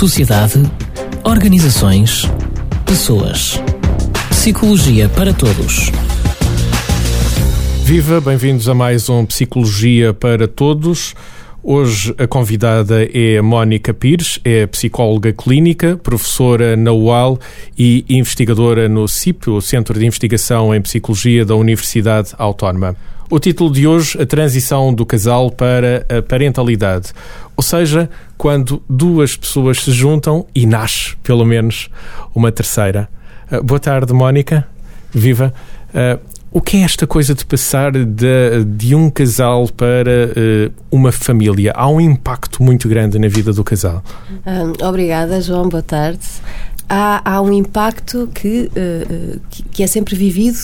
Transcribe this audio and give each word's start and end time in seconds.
sociedade, 0.00 0.62
organizações, 1.24 2.22
pessoas. 2.86 3.60
Psicologia 4.30 5.10
para 5.10 5.34
todos. 5.34 5.92
Viva, 7.84 8.18
bem-vindos 8.18 8.66
a 8.66 8.74
mais 8.74 9.10
um 9.10 9.26
Psicologia 9.26 10.14
para 10.14 10.48
Todos. 10.48 11.14
Hoje 11.62 12.14
a 12.16 12.26
convidada 12.26 13.04
é 13.12 13.42
Mónica 13.42 13.92
Pires, 13.92 14.40
é 14.42 14.66
psicóloga 14.66 15.34
clínica, 15.34 15.98
professora 16.02 16.78
na 16.78 16.94
UAL 16.94 17.38
e 17.76 18.02
investigadora 18.08 18.88
no 18.88 19.06
CIP, 19.06 19.50
o 19.50 19.60
Centro 19.60 19.98
de 19.98 20.06
Investigação 20.06 20.74
em 20.74 20.80
Psicologia 20.80 21.44
da 21.44 21.54
Universidade 21.56 22.30
Autónoma. 22.38 22.96
O 23.30 23.38
título 23.38 23.70
de 23.70 23.86
hoje, 23.86 24.20
a 24.20 24.26
transição 24.26 24.92
do 24.92 25.06
casal 25.06 25.52
para 25.52 26.04
a 26.08 26.20
parentalidade. 26.20 27.12
Ou 27.56 27.62
seja, 27.62 28.10
quando 28.36 28.82
duas 28.90 29.36
pessoas 29.36 29.84
se 29.84 29.92
juntam 29.92 30.46
e 30.52 30.66
nasce, 30.66 31.14
pelo 31.22 31.44
menos, 31.44 31.88
uma 32.34 32.50
terceira. 32.50 33.08
Uh, 33.48 33.62
boa 33.62 33.78
tarde, 33.78 34.12
Mónica. 34.12 34.66
Viva. 35.12 35.54
Uh, 35.94 36.18
o 36.50 36.60
que 36.60 36.78
é 36.78 36.80
esta 36.80 37.06
coisa 37.06 37.32
de 37.32 37.46
passar 37.46 37.92
de, 37.92 38.64
de 38.66 38.96
um 38.96 39.08
casal 39.08 39.68
para 39.68 40.10
uh, 40.10 40.72
uma 40.90 41.12
família? 41.12 41.72
Há 41.76 41.88
um 41.88 42.00
impacto 42.00 42.60
muito 42.64 42.88
grande 42.88 43.16
na 43.16 43.28
vida 43.28 43.52
do 43.52 43.62
casal. 43.62 44.02
Obrigada, 44.82 45.40
João. 45.40 45.68
Boa 45.68 45.84
tarde. 45.84 46.26
Há, 46.88 47.36
há 47.36 47.40
um 47.40 47.52
impacto 47.52 48.28
que, 48.34 48.68
que, 49.48 49.62
que 49.62 49.82
é 49.84 49.86
sempre 49.86 50.16
vivido 50.16 50.58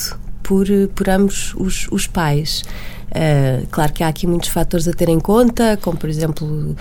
por, 0.47 0.65
por 0.95 1.09
ambos 1.09 1.53
os, 1.55 1.87
os 1.91 2.07
pais. 2.07 2.63
Uh, 3.07 3.65
claro 3.71 3.93
que 3.93 4.03
há 4.03 4.07
aqui 4.07 4.27
muitos 4.27 4.49
fatores 4.49 4.87
a 4.87 4.93
ter 4.93 5.09
em 5.09 5.19
conta, 5.19 5.77
como 5.81 5.97
por 5.97 6.09
exemplo 6.09 6.45
uh, 6.45 6.75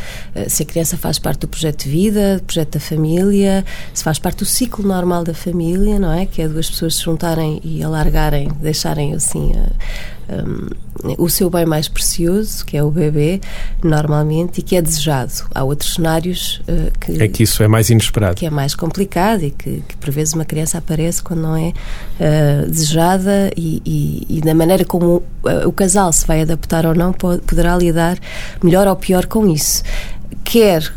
se 0.48 0.62
a 0.62 0.66
criança 0.66 0.97
faz 0.97 1.19
parte 1.19 1.41
do 1.41 1.48
projeto 1.48 1.84
de 1.84 1.91
vida, 1.91 2.37
do 2.37 2.42
projeto 2.42 2.75
da 2.75 2.80
família, 2.80 3.65
se 3.95 4.02
faz 4.02 4.19
parte 4.19 4.39
do 4.39 4.45
ciclo 4.45 4.87
normal 4.87 5.25
da 5.25 5.34
família, 5.34 5.98
não 5.98 6.12
é? 6.12 6.27
Que 6.27 6.42
é 6.42 6.48
duas 6.48 6.69
pessoas 6.69 6.97
se 6.97 7.03
juntarem 7.03 7.61
e 7.64 7.83
alargarem, 7.83 8.48
deixarem 8.61 9.14
assim. 9.14 9.53
Uh, 9.53 10.16
um, 10.28 10.69
o 11.19 11.28
seu 11.28 11.48
bem 11.48 11.64
mais 11.64 11.88
precioso, 11.88 12.64
que 12.64 12.77
é 12.77 12.82
o 12.82 12.91
bebê, 12.91 13.41
normalmente, 13.82 14.58
e 14.58 14.62
que 14.62 14.77
é 14.77 14.83
desejado. 14.83 15.33
Há 15.55 15.62
outros 15.62 15.94
cenários 15.94 16.60
uh, 16.68 16.91
que. 16.98 17.22
É 17.22 17.28
que 17.28 17.42
isso 17.42 17.62
é 17.62 17.68
mais 17.68 17.91
inesperado. 17.91 18.34
Que 18.34 18.46
é 18.46 18.50
mais 18.50 18.74
complicado 18.74 19.42
e 19.42 19.50
que, 19.50 19.83
que 19.86 19.96
por 19.96 20.10
vezes 20.10 20.34
uma 20.34 20.44
criança 20.44 20.78
aparece 20.78 21.22
quando 21.22 21.42
não 21.42 21.56
é 21.56 21.68
uh, 21.68 22.70
desejada 22.70 23.50
e, 23.56 23.83
e, 23.84 24.38
e, 24.38 24.41
da 24.41 24.55
maneira 24.55 24.84
como 24.84 25.16
uh, 25.16 25.66
o 25.66 25.72
casal 25.72 26.12
se 26.12 26.27
vai 26.27 26.42
adaptar 26.42 26.86
ou 26.86 26.94
não, 26.94 27.12
pode, 27.12 27.42
poderá 27.42 27.77
lidar 27.77 28.18
melhor 28.62 28.86
ou 28.86 28.96
pior 28.96 29.27
com 29.27 29.46
isso. 29.46 29.83
Quer 30.44 30.92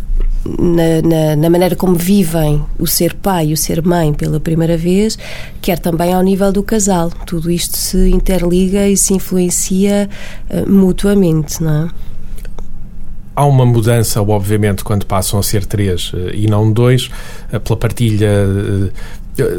na, 0.45 1.01
na, 1.01 1.35
na, 1.35 1.49
maneira 1.49 1.75
como 1.75 1.95
vivem 1.95 2.63
o 2.77 2.87
ser 2.87 3.13
pai 3.13 3.47
e 3.47 3.53
o 3.53 3.57
ser 3.57 3.85
mãe 3.85 4.13
pela 4.13 4.39
primeira 4.39 4.77
vez, 4.77 5.17
quer 5.61 5.79
também 5.79 6.13
ao 6.13 6.21
nível 6.21 6.51
do 6.51 6.63
casal. 6.63 7.11
Tudo 7.25 7.51
isto 7.51 7.77
se 7.77 8.09
interliga 8.09 8.87
e 8.87 8.95
se 8.95 9.13
influencia 9.13 10.09
uh, 10.49 10.69
mutuamente, 10.69 11.61
não 11.61 11.85
é? 11.85 11.89
Há 13.35 13.45
uma 13.45 13.65
mudança, 13.65 14.21
obviamente, 14.21 14.83
quando 14.83 15.05
passam 15.05 15.39
a 15.39 15.43
ser 15.43 15.65
três 15.65 16.11
uh, 16.13 16.29
e 16.33 16.47
não 16.47 16.71
dois, 16.71 17.09
uh, 17.53 17.59
pela 17.59 17.77
partilha 17.77 18.29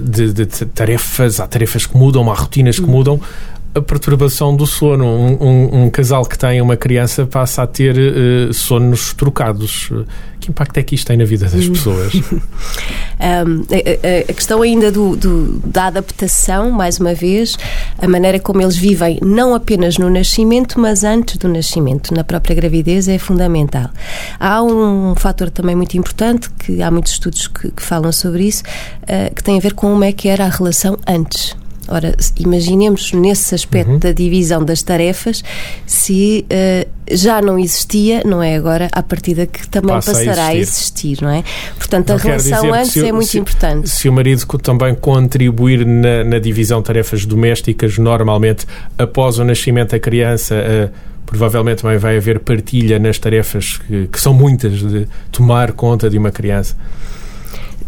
de, 0.02 0.32
de, 0.32 0.46
tarefas, 0.46 1.40
há 1.40 1.46
tarefas 1.46 1.86
que 1.86 1.96
mudam, 1.96 2.30
há 2.30 2.34
rotinas 2.34 2.78
que 2.78 2.84
hum. 2.84 2.88
mudam 2.88 3.20
a 3.74 3.80
perturbação 3.80 4.56
do 4.56 4.66
sono. 4.66 5.06
Um, 5.06 5.36
um, 5.40 5.84
um, 5.84 5.90
casal 5.90 6.24
que 6.24 6.38
tem 6.38 6.60
uma 6.60 6.76
criança 6.76 7.26
passa 7.26 7.62
a 7.62 7.66
ter 7.66 7.96
uh, 7.96 8.52
sonos 8.52 9.12
trocados. 9.14 9.90
Que 10.40 10.50
impacto 10.50 10.78
é 10.78 10.82
que 10.82 10.94
isto 10.94 11.06
tem 11.06 11.18
na 11.18 11.24
vida 11.26 11.46
das 11.46 11.68
pessoas? 11.68 12.14
um, 12.16 12.30
a, 13.20 14.30
a, 14.30 14.32
questão 14.32 14.62
ainda 14.62 14.90
do, 14.90 15.14
do, 15.14 15.60
da 15.66 15.88
adaptação, 15.88 16.70
mais 16.70 16.98
uma 16.98 17.12
vez, 17.14 17.58
a 17.98 18.08
maneira 18.08 18.40
como 18.40 18.62
eles 18.62 18.74
vivem, 18.74 19.18
não 19.20 19.54
apenas 19.54 19.98
no 19.98 20.08
nascimento, 20.08 20.80
mas 20.80 21.04
antes 21.04 21.36
do 21.36 21.46
nascimento, 21.46 22.14
na 22.14 22.24
própria 22.24 22.56
gravidez, 22.56 23.06
é 23.06 23.18
fundamental. 23.18 23.90
Há 24.38 24.62
um 24.62 25.14
fator 25.14 25.50
também 25.50 25.76
muito 25.76 25.98
importante, 25.98 26.48
que 26.58 26.82
há 26.82 26.90
muitos 26.90 27.12
estudos 27.12 27.46
que, 27.46 27.70
que 27.70 27.82
falam 27.82 28.10
sobre 28.10 28.44
isso, 28.44 28.62
uh, 29.02 29.34
que 29.34 29.44
tem 29.44 29.58
a 29.58 29.60
ver 29.60 29.74
com 29.74 29.90
como 29.90 30.04
é 30.04 30.12
que 30.12 30.28
era 30.28 30.44
a 30.44 30.48
relação 30.48 30.96
antes 31.06 31.59
Ora, 31.90 32.14
imaginemos 32.38 33.12
nesse 33.12 33.54
aspecto 33.54 33.92
uhum. 33.92 33.98
da 33.98 34.12
divisão 34.12 34.64
das 34.64 34.80
tarefas, 34.82 35.42
se 35.84 36.46
uh, 36.46 36.88
já 37.10 37.42
não 37.42 37.58
existia, 37.58 38.22
não 38.24 38.42
é 38.42 38.54
agora, 38.54 38.88
à 38.92 39.02
partida 39.02 39.46
que 39.46 39.68
também 39.68 39.94
Passa 39.96 40.12
passará 40.12 40.46
a 40.46 40.54
existir. 40.54 41.08
a 41.08 41.10
existir. 41.10 41.22
não 41.22 41.30
é? 41.30 41.44
Portanto, 41.76 42.08
não 42.08 42.16
a 42.16 42.18
relação 42.18 42.72
antes 42.72 42.96
é 42.96 43.12
muito 43.12 43.28
se, 43.28 43.38
importante. 43.38 43.88
Se 43.88 44.08
o 44.08 44.12
marido 44.12 44.46
também 44.58 44.94
contribuir 44.94 45.84
na, 45.84 46.22
na, 46.22 46.38
divisão 46.38 46.80
de 46.80 46.86
tarefas 46.86 47.26
domésticas, 47.26 47.98
normalmente, 47.98 48.66
após 48.96 49.38
o 49.38 49.44
nascimento 49.44 49.90
da 49.90 49.98
criança, 49.98 50.54
uh, 50.54 51.10
provavelmente 51.26 51.82
também 51.82 51.98
vai 51.98 52.16
haver 52.16 52.40
partilha 52.40 52.98
nas 52.98 53.18
tarefas 53.18 53.78
que, 53.78 54.06
que 54.06 54.20
são 54.20 54.32
muitas 54.32 54.78
de 54.78 55.06
tomar 55.32 55.72
conta 55.72 56.08
de 56.08 56.18
uma 56.18 56.30
criança. 56.30 56.76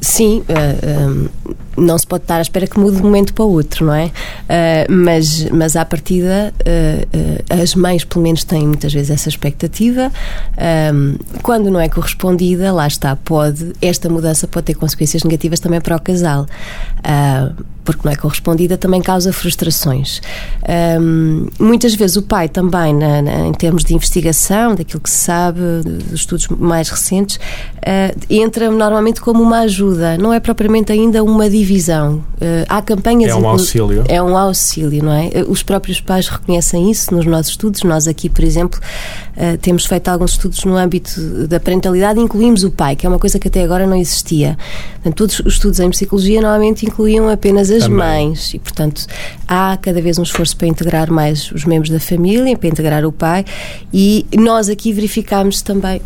Sim, 0.03 0.41
uh, 0.41 0.45
eh, 0.49 1.07
um, 1.07 1.29
não 1.77 1.97
se 1.97 2.07
pode 2.07 2.25
estar 2.25 2.39
à 2.39 2.43
espera 2.43 2.67
que 2.67 2.79
mude 2.79 2.97
de 2.97 3.03
um 3.03 3.07
momento 3.07 3.33
para 3.35 3.45
o 3.45 3.51
outro, 3.51 3.87
não 3.87 3.95
é? 3.95 4.07
Uh, 4.07 4.93
mas, 4.93 5.49
mas 5.51 5.77
à 5.77 5.85
partida, 5.85 6.53
uh, 6.61 7.59
uh, 7.59 7.63
as 7.63 7.75
mães, 7.75 8.05
pelo 8.05 8.23
menos, 8.23 8.45
têm 8.45 8.67
muitas 8.67 8.93
vezes 8.93 9.11
essa 9.11 9.29
expectativa. 9.29 10.11
quando 11.43 11.71
não 11.71 11.81
é 11.81 11.89
correspondida, 11.89 12.73
lá 12.73 12.87
está, 12.87 13.17
pode, 13.17 13.73
esta 13.81 14.09
mudança 14.09 14.47
pode 14.47 14.67
ter 14.67 14.75
consequências 14.75 15.23
negativas 15.25 15.61
também 15.61 15.81
para 15.81 15.97
o 15.97 16.01
casal. 16.01 16.47
porque 17.85 18.03
não 18.05 18.13
é 18.13 18.17
correspondida, 18.17 18.79
também 18.79 19.03
causa 19.03 19.33
frustrações. 19.33 20.21
muitas 21.59 21.95
vezes 21.95 22.17
o 22.17 22.23
pai 22.23 22.49
também, 22.49 22.95
na, 22.95 23.23
na, 23.23 23.47
em 23.49 23.53
termos 23.53 23.85
de 23.85 23.95
investigação, 23.95 24.75
daquilo 24.75 25.01
que 25.01 25.11
se 25.11 25.25
sabe, 25.25 25.61
dos 25.85 26.21
estudos 26.21 26.47
mais 26.49 26.89
recentes, 26.89 27.41
entra 28.31 28.71
normalmente 28.71 29.21
como 29.21 29.43
uma 29.43 29.61
ajuda, 29.61 30.17
não 30.17 30.33
é 30.33 30.39
propriamente 30.39 30.93
ainda 30.93 31.25
uma 31.25 31.49
divisão. 31.63 32.25
Uh, 32.35 32.67
há 32.69 32.83
campanhas. 32.83 33.31
É 33.31 33.35
um 33.35 33.49
auxílio. 33.49 34.05
É 34.09 34.23
um 34.23 34.37
auxílio, 34.37 35.03
não 35.03 35.13
é? 35.13 35.31
Eh, 35.33 35.45
os 35.47 35.63
próprios 35.63 36.01
pais 36.01 36.29
reconhecem 36.29 36.91
isso 36.91 37.15
nos 37.15 37.25
nossos 37.25 37.53
estudos. 37.53 37.83
Nós 37.85 38.09
aqui, 38.09 38.29
por 38.29 38.45
exemplo, 38.45 38.81
uh, 39.37 39.57
temos 39.59 39.87
feito 39.87 40.09
alguns 40.09 40.33
estudos 40.33 40.65
no 40.65 40.77
âmbito 40.77 41.47
da 41.47 41.61
parentalidade, 41.61 42.21
incluímos 42.21 42.65
o 42.65 42.71
pai, 42.71 42.97
que 42.97 43.07
é 43.07 43.09
uma 43.09 43.19
coisa 43.19 43.39
que 43.39 43.49
até 43.49 43.63
agora 43.63 43.87
não 43.87 43.97
existia. 43.97 44.57
Portanto, 44.95 45.17
todos 45.17 45.41
os 45.41 45.55
estudos 45.55 45.81
em 45.81 45.91
psicologia 45.91 46.41
normalmente 46.41 46.87
incluíam 46.87 47.29
apenas 47.29 47.71
as 47.71 47.85
Também. 47.85 47.97
mães 48.29 48.55
e, 48.55 48.59
portanto, 48.59 49.07
há 49.47 49.77
cada 49.81 50.01
vez 50.01 50.19
um 50.19 50.23
esforço 50.23 50.57
para 50.57 50.69
integrar 50.69 51.11
mais 51.11 51.51
os 51.53 51.65
membros 51.65 51.91
da 51.91 52.01
família, 52.01 52.57
para 52.57 52.69
integrar 52.69 53.05
o 53.05 53.13
pai 53.13 53.45
e 53.93 54.27
nós 54.39 54.69
aqui 54.69 54.93
verificámos 54.93 55.63
também 55.63 56.01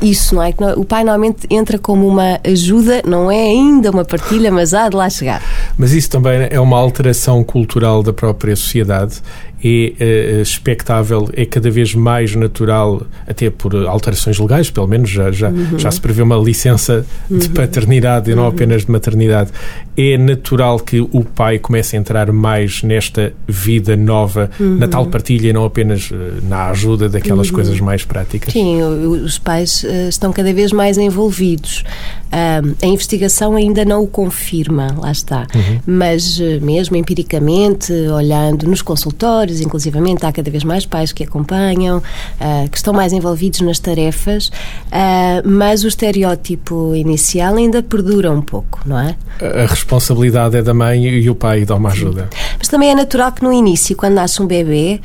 isso, 0.00 0.34
não 0.34 0.42
é? 0.42 0.54
O 0.76 0.84
pai 0.84 1.04
normalmente 1.04 1.46
entra 1.50 1.78
como 1.78 2.06
uma 2.06 2.40
ajuda, 2.44 3.02
não 3.06 3.30
é 3.30 3.40
ainda 3.40 3.90
uma 3.90 4.04
partilha, 4.04 4.50
mas 4.50 4.74
há 4.74 4.88
de 4.88 4.96
lá 4.96 5.08
chegar. 5.08 5.42
Mas 5.76 5.92
isso 5.92 6.10
também 6.10 6.48
é 6.50 6.60
uma 6.60 6.78
alteração 6.78 7.42
cultural 7.44 8.02
da 8.02 8.12
própria 8.12 8.56
sociedade 8.56 9.20
é 9.64 10.38
uh, 10.38 10.42
expectável, 10.42 11.28
é 11.34 11.44
cada 11.44 11.70
vez 11.70 11.94
mais 11.94 12.34
natural, 12.34 13.06
até 13.26 13.48
por 13.50 13.74
alterações 13.86 14.38
legais, 14.38 14.70
pelo 14.70 14.86
menos 14.86 15.08
já, 15.08 15.30
já, 15.30 15.48
uhum. 15.48 15.78
já 15.78 15.90
se 15.90 16.00
prevê 16.00 16.22
uma 16.22 16.36
licença 16.36 17.06
de 17.30 17.46
uhum. 17.46 17.54
paternidade 17.54 18.30
e 18.30 18.34
não 18.34 18.42
uhum. 18.42 18.48
apenas 18.48 18.84
de 18.84 18.90
maternidade. 18.90 19.50
É 19.96 20.16
natural 20.18 20.78
que 20.78 21.00
o 21.00 21.24
pai 21.24 21.58
comece 21.58 21.96
a 21.96 22.00
entrar 22.00 22.32
mais 22.32 22.82
nesta 22.82 23.32
vida 23.46 23.96
nova, 23.96 24.50
na 24.58 24.88
tal 24.88 25.06
partilha 25.06 25.50
e 25.50 25.52
não 25.52 25.64
apenas 25.64 26.10
uh, 26.10 26.14
na 26.48 26.70
ajuda 26.70 27.08
daquelas 27.08 27.48
uhum. 27.48 27.54
coisas 27.54 27.80
mais 27.80 28.04
práticas? 28.04 28.52
Sim, 28.52 28.82
os 28.82 29.38
pais 29.38 29.84
uh, 29.84 30.08
estão 30.08 30.32
cada 30.32 30.52
vez 30.52 30.72
mais 30.72 30.98
envolvidos. 30.98 31.84
A 32.32 32.86
investigação 32.86 33.56
ainda 33.56 33.84
não 33.84 34.02
o 34.02 34.06
confirma, 34.06 34.94
lá 34.98 35.12
está. 35.12 35.46
Uhum. 35.54 35.80
Mas 35.86 36.38
mesmo 36.60 36.96
empiricamente, 36.96 37.92
olhando 37.92 38.66
nos 38.66 38.82
consultórios, 38.82 39.60
inclusivamente 39.60 40.24
há 40.24 40.32
cada 40.32 40.50
vez 40.50 40.64
mais 40.64 40.86
pais 40.86 41.12
que 41.12 41.22
acompanham, 41.22 41.98
uh, 41.98 42.68
que 42.70 42.76
estão 42.76 42.92
mais 42.92 43.12
envolvidos 43.12 43.60
nas 43.60 43.78
tarefas, 43.78 44.48
uh, 44.48 45.48
mas 45.48 45.84
o 45.84 45.88
estereótipo 45.88 46.94
inicial 46.94 47.56
ainda 47.56 47.82
perdura 47.82 48.30
um 48.30 48.40
pouco, 48.40 48.80
não 48.86 48.98
é? 48.98 49.16
A 49.40 49.66
responsabilidade 49.66 50.56
é 50.56 50.62
da 50.62 50.74
mãe 50.74 51.04
e 51.04 51.28
o 51.28 51.34
pai 51.34 51.64
dá 51.64 51.74
uma 51.74 51.90
ajuda. 51.90 52.28
Mas 52.58 52.68
também 52.68 52.90
é 52.90 52.94
natural 52.94 53.32
que 53.32 53.42
no 53.42 53.52
início, 53.52 53.96
quando 53.96 54.14
nasce 54.14 54.40
um 54.40 54.46
bebê, 54.46 55.00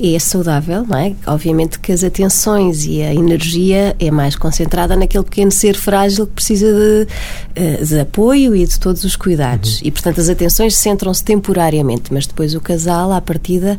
é 0.00 0.18
saudável, 0.18 0.84
não 0.86 0.98
é? 0.98 1.14
Obviamente 1.26 1.78
que 1.78 1.92
as 1.92 2.02
atenções 2.02 2.84
e 2.84 3.02
a 3.02 3.14
energia 3.14 3.94
é 3.98 4.10
mais 4.10 4.34
concentrada 4.34 4.96
naquele 4.96 5.24
pequeno 5.24 5.50
ser 5.50 5.76
frágil 5.76 6.26
que 6.26 6.32
precisa 6.32 6.66
de, 6.72 7.08
eh, 7.54 7.84
de 7.84 8.00
apoio 8.00 8.56
e 8.56 8.66
de 8.66 8.78
todos 8.78 9.04
os 9.04 9.14
cuidados. 9.14 9.80
Uhum. 9.80 9.88
E, 9.88 9.90
portanto, 9.90 10.20
as 10.20 10.28
atenções 10.28 10.76
centram-se 10.76 11.22
temporariamente, 11.22 12.12
mas 12.12 12.26
depois 12.26 12.54
o 12.54 12.60
casal, 12.60 13.12
à 13.12 13.20
partida, 13.20 13.78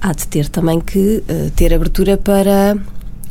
há 0.00 0.12
de 0.12 0.26
ter 0.26 0.48
também 0.48 0.80
que 0.80 1.22
uh, 1.28 1.50
ter 1.54 1.74
abertura 1.74 2.16
para 2.16 2.76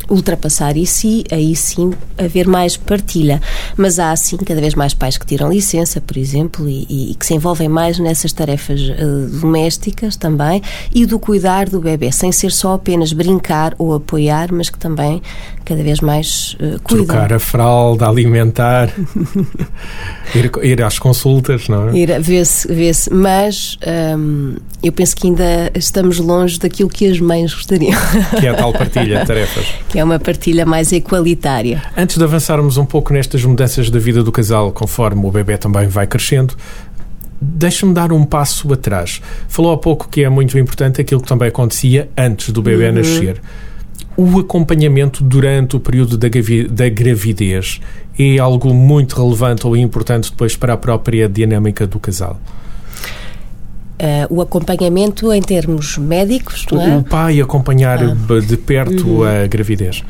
ultrapassar 0.09 0.75
isso 0.75 1.07
e 1.07 1.23
aí 1.31 1.55
sim 1.55 1.93
haver 2.17 2.47
mais 2.47 2.75
partilha. 2.77 3.41
mas 3.77 3.99
há 3.99 4.15
sim 4.15 4.37
cada 4.37 4.59
vez 4.59 4.73
mais 4.73 4.93
pais 4.93 5.17
que 5.17 5.25
tiram 5.25 5.51
licença, 5.51 6.01
por 6.01 6.17
exemplo, 6.17 6.67
e, 6.67 7.11
e 7.11 7.15
que 7.15 7.25
se 7.25 7.33
envolvem 7.33 7.69
mais 7.69 7.99
nessas 7.99 8.33
tarefas 8.33 8.81
uh, 8.81 9.39
domésticas 9.39 10.15
também 10.15 10.61
e 10.93 11.05
do 11.05 11.19
cuidar 11.19 11.69
do 11.69 11.79
bebê, 11.79 12.11
sem 12.11 12.31
ser 12.31 12.51
só 12.51 12.73
apenas 12.73 13.13
brincar 13.13 13.73
ou 13.77 13.93
apoiar, 13.93 14.51
mas 14.51 14.69
que 14.69 14.77
também 14.77 15.21
cada 15.69 15.83
vez 15.83 15.99
mais 15.99 16.55
uh, 16.59 16.79
cuidam. 16.81 17.05
Trocar 17.05 17.31
a 17.31 17.39
fralda, 17.39 18.07
alimentar, 18.07 18.89
ir, 20.33 20.51
ir, 20.63 20.81
às 20.81 20.97
consultas, 20.97 21.69
não 21.69 21.89
é? 21.89 21.97
Ir 21.97 22.19
ver-se, 22.19 22.67
ver-se. 22.67 23.13
Mas 23.13 23.77
um, 24.17 24.55
eu 24.81 24.91
penso 24.91 25.15
que 25.15 25.27
ainda 25.27 25.71
estamos 25.75 26.17
longe 26.17 26.57
daquilo 26.57 26.89
que 26.89 27.07
as 27.07 27.19
mães 27.19 27.53
gostariam. 27.53 27.99
Que 28.39 28.47
é 28.47 28.49
a 28.49 28.55
tal 28.55 28.73
partilha 28.73 29.19
de 29.19 29.25
tarefas. 29.27 29.67
que 29.89 29.98
é 29.99 30.03
uma 30.03 30.19
partilha 30.19 30.65
mais 30.65 30.91
equalitária. 30.91 31.83
Antes 31.95 32.17
de 32.17 32.23
avançarmos 32.23 32.77
um 32.77 32.85
pouco 32.85 33.13
nestas 33.13 33.43
mudanças 33.43 33.89
da 33.89 33.99
vida 33.99 34.23
do 34.23 34.31
casal, 34.31 34.71
conforme 34.71 35.25
o 35.25 35.31
bebê 35.31 35.57
também 35.57 35.87
vai 35.87 36.07
crescendo, 36.07 36.55
Deixa-me 37.41 37.93
dar 37.93 38.11
um 38.11 38.25
passo 38.25 38.71
atrás. 38.73 39.21
Falou 39.47 39.71
há 39.71 39.77
pouco 39.77 40.09
que 40.09 40.25
é 40.25 40.29
muito 40.29 40.59
importante 40.59 40.99
aquilo 40.99 41.21
que 41.21 41.27
também 41.27 41.47
acontecia 41.47 42.09
antes 42.17 42.49
do 42.49 42.61
bebê 42.61 42.89
uhum. 42.89 42.95
nascer. 42.95 43.41
O 44.17 44.39
acompanhamento 44.39 45.23
durante 45.23 45.77
o 45.77 45.79
período 45.79 46.17
da, 46.17 46.27
da 46.69 46.89
gravidez 46.89 47.79
é 48.17 48.37
algo 48.37 48.73
muito 48.73 49.15
relevante 49.15 49.65
ou 49.65 49.77
importante 49.77 50.31
depois 50.31 50.57
para 50.57 50.73
a 50.73 50.77
própria 50.77 51.29
dinâmica 51.29 51.87
do 51.87 51.97
casal? 51.97 52.37
Uh, 53.99 54.33
o 54.33 54.41
acompanhamamento 54.41 55.33
em 55.33 55.41
termos 55.41 55.97
médicos, 55.97 56.65
não 56.71 56.81
é? 56.81 56.97
O 56.97 57.03
pai 57.03 57.41
acompanhar 57.41 57.99
ah. 58.01 58.15
de 58.39 58.55
perto 58.55 59.05
uhum. 59.05 59.23
a 59.23 59.45
gravidez. 59.45 60.05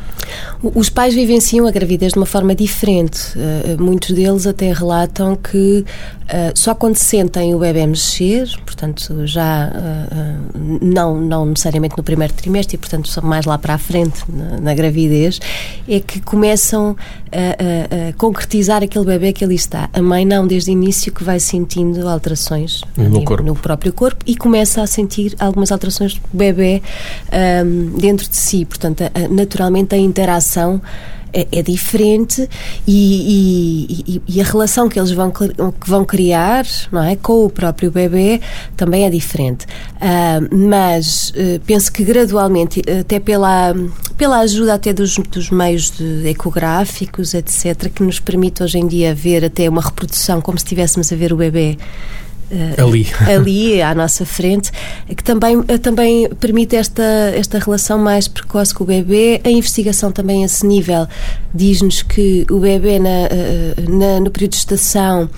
Os 0.62 0.90
pais 0.90 1.16
vivenciam 1.16 1.66
a 1.66 1.72
gravidez 1.72 2.14
de 2.14 2.20
uma 2.20 2.28
forma 2.28 2.54
diferente. 2.54 3.20
Uh, 3.36 3.82
muitos 3.82 4.12
deles 4.12 4.46
até 4.46 4.72
relatam 4.72 5.36
que 5.36 5.84
uh, 6.26 6.52
só 6.54 6.76
quando 6.76 6.98
sentem 6.98 7.56
o 7.56 7.60
bebê 7.60 7.88
mexer, 7.88 8.48
portanto, 8.64 9.26
já 9.26 9.72
não, 10.82 11.20
não 11.20 11.46
necessariamente 11.48 11.98
no 11.98 12.04
primeiro 12.04 12.34
trimestre, 12.34 12.76
e 12.76 12.78
portanto, 12.78 13.10
mais 13.24 13.46
lá 13.46 13.58
para 13.58 13.74
a 13.74 13.78
frente, 13.78 14.24
na, 14.30 14.60
na 14.60 14.74
gravidez, 14.76 15.40
é 15.88 16.00
que 16.00 16.22
começam 16.22 16.96
a, 17.32 17.38
a, 17.38 18.10
a, 18.10 18.14
concretizar 18.14 18.84
aquele 18.84 19.06
bebê 19.06 19.34
que 19.34 19.44
ali 19.44 19.56
está. 19.56 19.90
A 19.94 20.02
mãe 20.02 20.26
não, 20.26 20.46
desde 20.46 20.70
o 20.70 20.74
início, 20.74 21.12
que 21.12 21.24
vai 21.24 21.40
sentindo 21.40 22.08
alterações 22.08 22.82
no, 22.96 23.24
corpo. 23.24 23.44
no 23.44 23.56
próprio 23.56 23.79
próprio 23.80 23.94
corpo 23.94 24.24
e 24.28 24.36
começa 24.36 24.82
a 24.82 24.88
sentir 24.88 25.34
algumas 25.40 25.72
alterações 25.72 26.14
do 26.14 26.22
bebê 26.34 26.84
um, 27.66 27.98
dentro 27.98 28.30
de 28.30 28.36
si. 28.36 28.66
Portanto, 28.66 29.04
naturalmente 29.30 29.96
a 29.96 29.98
interação 29.98 30.82
é, 31.32 31.48
é 31.52 31.62
diferente 31.62 32.50
e, 32.88 34.04
e, 34.08 34.22
e, 34.28 34.42
a 34.42 34.44
relação 34.44 34.90
que 34.90 35.00
eles 35.00 35.12
vão, 35.12 35.32
que 35.32 35.88
vão 35.88 36.04
criar 36.04 36.66
não 36.92 37.04
é, 37.04 37.16
com 37.16 37.46
o 37.46 37.50
próprio 37.50 37.92
bebê 37.92 38.42
também 38.76 39.06
é 39.06 39.10
diferente. 39.10 39.66
Uh, 39.96 40.68
mas 40.68 41.30
uh, 41.30 41.60
penso 41.68 41.92
que 41.94 42.04
gradualmente, 42.04 42.82
até 43.00 43.20
pela, 43.20 43.76
pela 44.18 44.40
ajuda 44.40 44.74
até 44.74 44.92
dos, 44.92 45.18
dos 45.18 45.52
meios 45.52 45.94
ecográficos, 46.26 47.36
etc., 47.36 47.92
que 47.94 48.02
nos 48.02 48.20
permite 48.20 48.64
hoje 48.64 48.80
em 48.80 48.88
dia 48.88 49.14
ver 49.14 49.46
até 49.46 49.70
uma 49.70 49.82
reprodução 49.82 50.42
como 50.42 50.58
se 50.58 50.66
estivéssemos 50.66 51.14
a 51.14 51.16
ver 51.16 51.32
o 51.32 51.38
bebê 51.38 51.78
Uh, 52.52 52.84
ali. 52.84 53.08
ali 53.22 53.82
à 53.82 53.94
nossa 53.94 54.26
frente, 54.26 54.72
que 55.08 55.24
também, 55.24 55.64
eh, 55.68 55.78
também 55.78 56.28
permite 56.40 56.76
esta, 56.76 57.04
esta 57.36 57.60
relação 57.60 58.00
mais 58.00 58.28
precoce 58.28 58.74
com 58.74 58.84
o 58.84 58.88
bebê. 58.88 59.40
A 59.44 59.50
investigação 59.50 60.12
também 60.12 60.44
a 60.44 60.46
esse 60.46 60.66
nível 60.66 61.08
diz-nos 61.54 62.02
que 62.02 62.48
o 62.50 62.60
bebê 62.60 62.98
na, 62.98 63.10
eh, 63.10 63.76
na, 63.88 64.20
no 64.20 64.32
período 64.32 64.52
de 64.52 64.58
gestação 64.58 65.30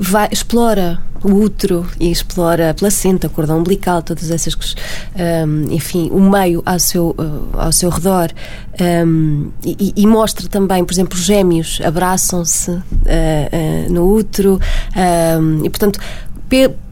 vai, 0.00 0.28
explora 0.32 1.00
o 1.24 1.32
útero 1.34 1.86
e 2.00 2.10
explora 2.10 2.70
a 2.70 2.74
placenta, 2.74 3.26
o 3.26 3.30
cordão 3.30 3.58
umbilical, 3.58 4.02
todas 4.02 4.30
essas 4.30 4.54
coisas, 4.54 4.74
um, 5.46 5.72
enfim, 5.72 6.10
o 6.10 6.20
meio 6.20 6.62
ao 6.66 6.78
seu, 6.78 7.14
ao 7.52 7.70
seu 7.70 7.90
redor 7.90 8.32
um, 9.06 9.50
e, 9.64 9.92
e, 9.96 10.06
mostra 10.06 10.48
também, 10.48 10.84
por 10.84 10.92
exemplo, 10.92 11.16
os 11.16 11.24
gêmeos 11.24 11.80
abraçam-se 11.84 12.70
uh, 12.70 12.80
uh, 12.80 13.92
no 13.92 14.12
útero 14.12 14.58
um, 15.40 15.64
e, 15.64 15.70
portanto, 15.70 16.00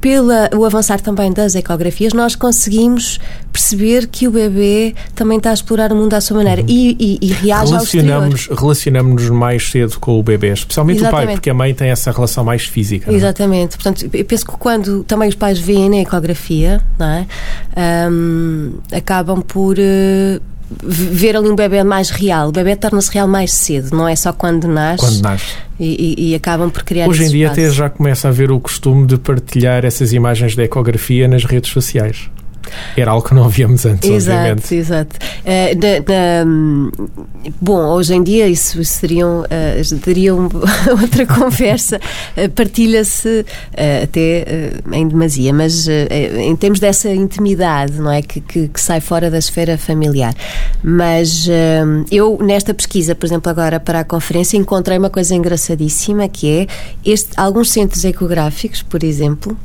pela 0.00 0.48
o 0.56 0.64
avançar 0.64 1.00
também 1.00 1.32
das 1.32 1.54
ecografias, 1.54 2.12
nós 2.12 2.34
conseguimos 2.34 3.20
perceber 3.52 4.06
que 4.06 4.26
o 4.26 4.30
bebê 4.30 4.94
também 5.14 5.38
está 5.38 5.50
a 5.50 5.54
explorar 5.54 5.92
o 5.92 5.96
mundo 5.96 6.14
à 6.14 6.20
sua 6.20 6.38
maneira 6.38 6.62
uhum. 6.62 6.68
e, 6.68 6.96
e, 6.98 7.18
e 7.20 7.32
reage 7.32 7.70
relacionamos, 7.70 8.46
Relacionamos-nos 8.46 9.30
mais 9.30 9.70
cedo 9.70 9.98
com 10.00 10.18
o 10.18 10.22
bebê, 10.22 10.52
especialmente 10.52 10.98
Exatamente. 10.98 11.24
o 11.24 11.26
pai, 11.26 11.34
porque 11.34 11.50
a 11.50 11.54
mãe 11.54 11.74
tem 11.74 11.90
essa 11.90 12.10
relação 12.10 12.42
mais 12.42 12.64
física. 12.64 13.10
É? 13.10 13.14
Exatamente. 13.14 13.76
Portanto, 13.76 14.08
eu 14.12 14.24
penso 14.24 14.46
que 14.46 14.52
quando 14.52 15.04
também 15.04 15.28
os 15.28 15.34
pais 15.34 15.58
veem 15.58 15.90
na 15.90 15.98
ecografia, 15.98 16.80
não 16.98 17.06
é? 17.06 17.26
Um, 18.10 18.74
acabam 18.92 19.42
por... 19.42 19.76
Uh, 19.78 20.49
ver 20.82 21.36
ali 21.36 21.48
um 21.48 21.56
bebê 21.56 21.82
mais 21.82 22.10
real. 22.10 22.48
O 22.48 22.52
bebê 22.52 22.76
torna-se 22.76 23.12
real 23.12 23.26
mais 23.26 23.52
cedo, 23.52 23.96
não 23.96 24.06
é 24.06 24.14
só 24.14 24.32
quando 24.32 24.68
nasce. 24.68 25.04
Quando 25.04 25.22
nasce. 25.22 25.54
E, 25.78 26.14
e, 26.18 26.30
e 26.30 26.34
acabam 26.34 26.70
por 26.70 26.82
criar 26.82 27.08
Hoje 27.08 27.24
em 27.24 27.28
dia 27.28 27.50
até 27.50 27.70
já 27.70 27.88
começa 27.88 28.28
a 28.28 28.30
haver 28.30 28.50
o 28.50 28.60
costume 28.60 29.06
de 29.06 29.16
partilhar 29.16 29.84
essas 29.84 30.12
imagens 30.12 30.54
da 30.54 30.62
ecografia 30.62 31.26
nas 31.26 31.44
redes 31.44 31.70
sociais. 31.70 32.30
Era 32.96 33.12
algo 33.12 33.26
que 33.26 33.34
não 33.34 33.44
havíamos 33.44 33.84
antes, 33.86 34.08
exato, 34.08 34.38
obviamente. 34.38 34.74
Exato, 34.74 35.16
uh, 35.16 36.92
bom, 37.60 37.86
hoje 37.94 38.14
em 38.14 38.22
dia 38.22 38.48
isso 38.48 38.82
seriam, 38.84 39.40
uh, 39.40 39.98
teria 40.02 40.34
outra 40.34 41.26
conversa. 41.26 42.00
Uh, 42.36 42.48
Partilha-se 42.50 43.44
até 44.02 44.72
em 44.92 45.08
demasia, 45.08 45.52
mas 45.52 45.88
em 45.88 46.54
termos 46.56 46.80
dessa 46.80 47.10
intimidade, 47.10 47.98
não 47.98 48.10
é? 48.10 48.22
Que, 48.22 48.40
que, 48.40 48.68
que 48.68 48.80
sai 48.80 49.00
fora 49.00 49.30
da 49.30 49.38
esfera 49.38 49.78
familiar. 49.78 50.34
Mas 50.82 51.48
eu, 52.10 52.38
nesta 52.42 52.74
pesquisa, 52.74 53.14
por 53.14 53.26
exemplo, 53.26 53.50
agora 53.50 53.80
para 53.80 54.00
a 54.00 54.04
conferência, 54.04 54.56
encontrei 54.56 54.98
uma 54.98 55.10
coisa 55.10 55.34
engraçadíssima 55.34 56.28
que 56.28 56.50
é 56.50 56.66
este, 57.04 57.30
alguns 57.36 57.70
centros 57.70 58.04
ecográficos, 58.04 58.82
por 58.82 59.02
exemplo, 59.02 59.56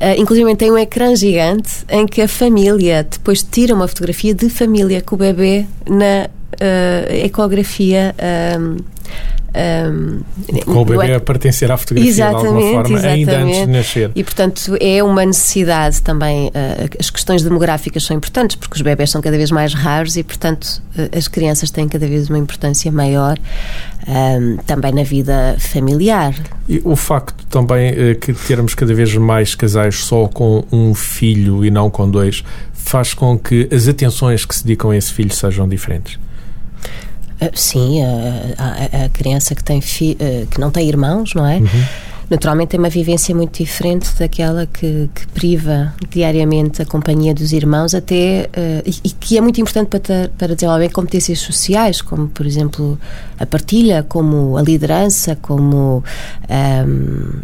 Uh, 0.00 0.18
inclusive 0.18 0.54
tem 0.56 0.70
um 0.70 0.78
ecrã 0.78 1.14
gigante 1.14 1.84
em 1.88 2.06
que 2.06 2.22
a 2.22 2.28
família 2.28 3.02
depois 3.02 3.42
tira 3.42 3.74
uma 3.74 3.86
fotografia 3.86 4.34
de 4.34 4.48
família 4.48 5.02
com 5.02 5.14
o 5.14 5.18
bebê 5.18 5.66
na 5.88 6.28
uh, 6.28 7.14
ecografia. 7.24 8.14
Um, 8.58 8.76
um, 9.52 10.20
com 10.64 10.82
o 10.82 10.84
bebê 10.84 11.10
é... 11.10 11.14
a 11.16 11.20
pertencer 11.20 11.70
à 11.72 11.76
fotografia 11.76 12.12
de 12.12 12.22
alguma 12.22 12.60
forma, 12.60 12.98
exatamente. 12.98 13.06
ainda 13.06 13.38
antes 13.38 13.60
de 13.60 13.66
nascer. 13.66 14.10
E, 14.14 14.22
portanto, 14.22 14.76
é 14.80 15.02
uma 15.02 15.24
necessidade 15.24 16.02
também. 16.02 16.48
Uh, 16.48 16.96
as 16.98 17.10
questões 17.10 17.42
demográficas 17.42 18.04
são 18.04 18.16
importantes 18.16 18.56
porque 18.56 18.76
os 18.76 18.82
bebés 18.82 19.10
são 19.10 19.20
cada 19.20 19.36
vez 19.36 19.50
mais 19.50 19.74
raros 19.74 20.16
e, 20.16 20.22
portanto, 20.22 20.80
uh, 20.96 21.16
as 21.16 21.26
crianças 21.26 21.70
têm 21.70 21.88
cada 21.88 22.06
vez 22.06 22.28
uma 22.28 22.38
importância 22.38 22.92
maior 22.92 23.38
um, 24.06 24.56
também 24.58 24.92
na 24.92 25.02
vida 25.02 25.56
familiar. 25.58 26.34
E 26.68 26.80
o 26.84 26.94
facto 26.94 27.44
também 27.46 27.92
uh, 27.92 28.18
que 28.18 28.32
termos 28.32 28.74
cada 28.74 28.94
vez 28.94 29.14
mais 29.16 29.54
casais 29.56 29.96
só 29.96 30.28
com 30.28 30.64
um 30.70 30.94
filho 30.94 31.64
e 31.64 31.70
não 31.70 31.90
com 31.90 32.08
dois 32.08 32.44
faz 32.72 33.14
com 33.14 33.38
que 33.38 33.68
as 33.72 33.88
atenções 33.88 34.44
que 34.44 34.54
se 34.54 34.64
dedicam 34.64 34.90
a 34.90 34.96
esse 34.96 35.12
filho 35.12 35.34
sejam 35.34 35.68
diferentes. 35.68 36.18
Uh, 37.40 37.50
sim, 37.54 38.02
a, 38.02 38.08
a, 38.58 39.04
a, 39.04 39.08
criança 39.08 39.54
que, 39.54 39.64
tem 39.64 39.80
fi, 39.80 40.16
uh, 40.20 40.46
que 40.46 40.60
não 40.60 40.70
tem 40.70 40.88
irmãos, 40.88 41.34
não 41.34 41.46
é? 41.46 41.58
Uhum. 41.58 41.84
Naturalmente 42.30 42.68
tem 42.68 42.78
uma 42.78 42.88
vivência 42.88 43.34
muito 43.34 43.60
diferente 43.60 44.08
daquela 44.16 44.64
que, 44.64 45.10
que 45.12 45.26
priva 45.28 45.92
diariamente 46.10 46.80
a 46.80 46.86
companhia 46.86 47.34
dos 47.34 47.52
irmãos, 47.52 47.92
até 47.92 48.48
uh, 48.56 48.88
e, 48.88 49.08
e, 49.08 49.10
que 49.10 49.36
é 49.36 49.40
muito 49.40 49.60
importante 49.60 49.88
para, 49.88 49.98
ter, 49.98 50.28
para 50.38 50.54
desenvolver 50.54 50.90
competências 50.90 51.40
sociais, 51.40 52.00
como 52.00 52.28
por 52.28 52.46
exemplo 52.46 52.96
a 53.36 53.44
partilha, 53.44 54.04
como 54.08 54.56
a 54.56 54.62
liderança, 54.62 55.36
como 55.42 56.04
um, 56.48 57.40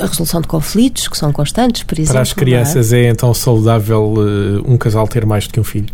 a 0.00 0.06
resolução 0.06 0.40
de 0.40 0.46
conflitos 0.46 1.08
que 1.08 1.16
são 1.18 1.32
constantes, 1.32 1.82
por 1.82 1.98
exemplo. 1.98 2.12
Para 2.12 2.22
as 2.22 2.30
é? 2.30 2.34
crianças 2.34 2.92
é? 2.92 3.00
é? 3.00 3.08
então 3.08 3.34
saudável 3.34 4.14
uh, 4.14 4.72
um 4.72 4.76
casal 4.76 5.08
ter 5.08 5.26
mais 5.26 5.48
do 5.48 5.54
que 5.54 5.58
um 5.58 5.64
filho? 5.64 5.88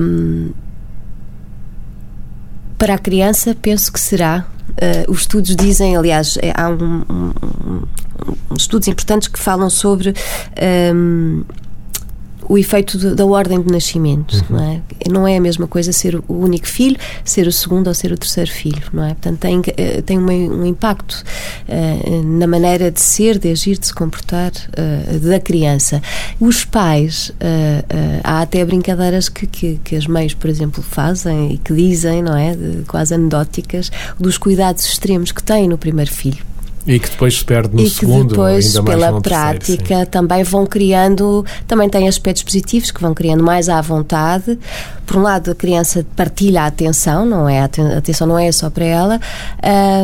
Um, 0.00 0.52
para 2.78 2.94
a 2.94 2.98
criança, 2.98 3.56
penso 3.60 3.92
que 3.92 4.00
será. 4.00 4.46
Uh, 4.70 5.10
os 5.10 5.20
estudos 5.20 5.54
dizem, 5.54 5.96
aliás, 5.96 6.36
é, 6.42 6.52
há 6.54 6.68
um, 6.68 7.04
um, 7.08 7.32
um, 8.50 8.54
estudos 8.56 8.88
importantes 8.88 9.28
que 9.28 9.38
falam 9.38 9.70
sobre 9.70 10.14
um, 10.94 11.44
o 12.48 12.58
efeito 12.58 12.98
de, 12.98 13.14
da 13.14 13.24
ordem 13.24 13.60
de 13.60 13.72
nascimento, 13.72 14.34
uhum. 14.34 14.56
não 14.56 14.64
é? 14.64 14.82
Não 15.10 15.28
é 15.28 15.36
a 15.36 15.40
mesma 15.40 15.66
coisa 15.66 15.92
ser 15.92 16.16
o 16.16 16.24
único 16.28 16.66
filho, 16.66 16.96
ser 17.24 17.46
o 17.46 17.52
segundo 17.52 17.88
ou 17.88 17.94
ser 17.94 18.12
o 18.12 18.18
terceiro 18.18 18.50
filho, 18.50 18.82
não 18.92 19.04
é? 19.04 19.08
Portanto, 19.08 19.38
tem, 19.38 19.62
eh, 19.76 20.02
tem 20.02 20.18
um, 20.18 20.26
um 20.26 20.66
impacto 20.66 21.24
uh, 21.68 22.22
na 22.22 22.46
maneira 22.46 22.90
de 22.90 23.00
ser, 23.00 23.38
de 23.38 23.50
agir, 23.50 23.78
de 23.78 23.86
se 23.86 23.94
comportar 23.94 24.52
uh, 24.52 25.18
da 25.20 25.40
criança. 25.40 26.02
Os 26.40 26.64
pais, 26.64 27.30
uh, 27.30 28.20
há 28.22 28.42
até 28.42 28.64
brincadeiras 28.64 29.28
que, 29.28 29.46
que, 29.46 29.80
que, 29.82 29.96
as 29.96 30.06
mães, 30.06 30.34
por 30.34 30.50
exemplo, 30.50 30.82
fazem 30.82 31.52
e 31.52 31.58
que 31.58 31.72
dizem, 31.74 32.22
não 32.22 32.36
é? 32.36 32.54
De, 32.54 32.84
quase 32.86 33.14
anedóticas, 33.14 33.90
dos 34.18 34.38
cuidados 34.38 34.84
extremos 34.84 35.32
que 35.32 35.42
têm 35.42 35.68
no 35.68 35.78
primeiro 35.78 36.10
filho. 36.10 36.53
E 36.86 36.98
que 36.98 37.08
depois 37.08 37.38
se 37.38 37.44
perde 37.44 37.74
no 37.74 37.82
e 37.82 37.88
segundo, 37.88 38.28
que 38.28 38.30
depois, 38.32 38.66
ainda 38.66 38.82
mais 38.82 39.00
pela 39.00 39.20
prática, 39.20 39.76
terceiro, 39.76 40.10
também 40.10 40.44
vão 40.44 40.66
criando, 40.66 41.44
também 41.66 41.88
tem 41.88 42.06
aspectos 42.06 42.42
positivos 42.42 42.90
que 42.90 43.00
vão 43.00 43.14
criando 43.14 43.42
mais 43.42 43.68
à 43.68 43.80
vontade. 43.80 44.58
Por 45.06 45.16
um 45.16 45.22
lado, 45.22 45.50
a 45.50 45.54
criança 45.54 46.04
partilha 46.14 46.62
a 46.62 46.66
atenção, 46.66 47.24
não 47.24 47.48
é? 47.48 47.60
A 47.60 47.64
atenção 47.98 48.26
não 48.26 48.38
é 48.38 48.52
só 48.52 48.68
para 48.68 48.84
ela. 48.84 49.20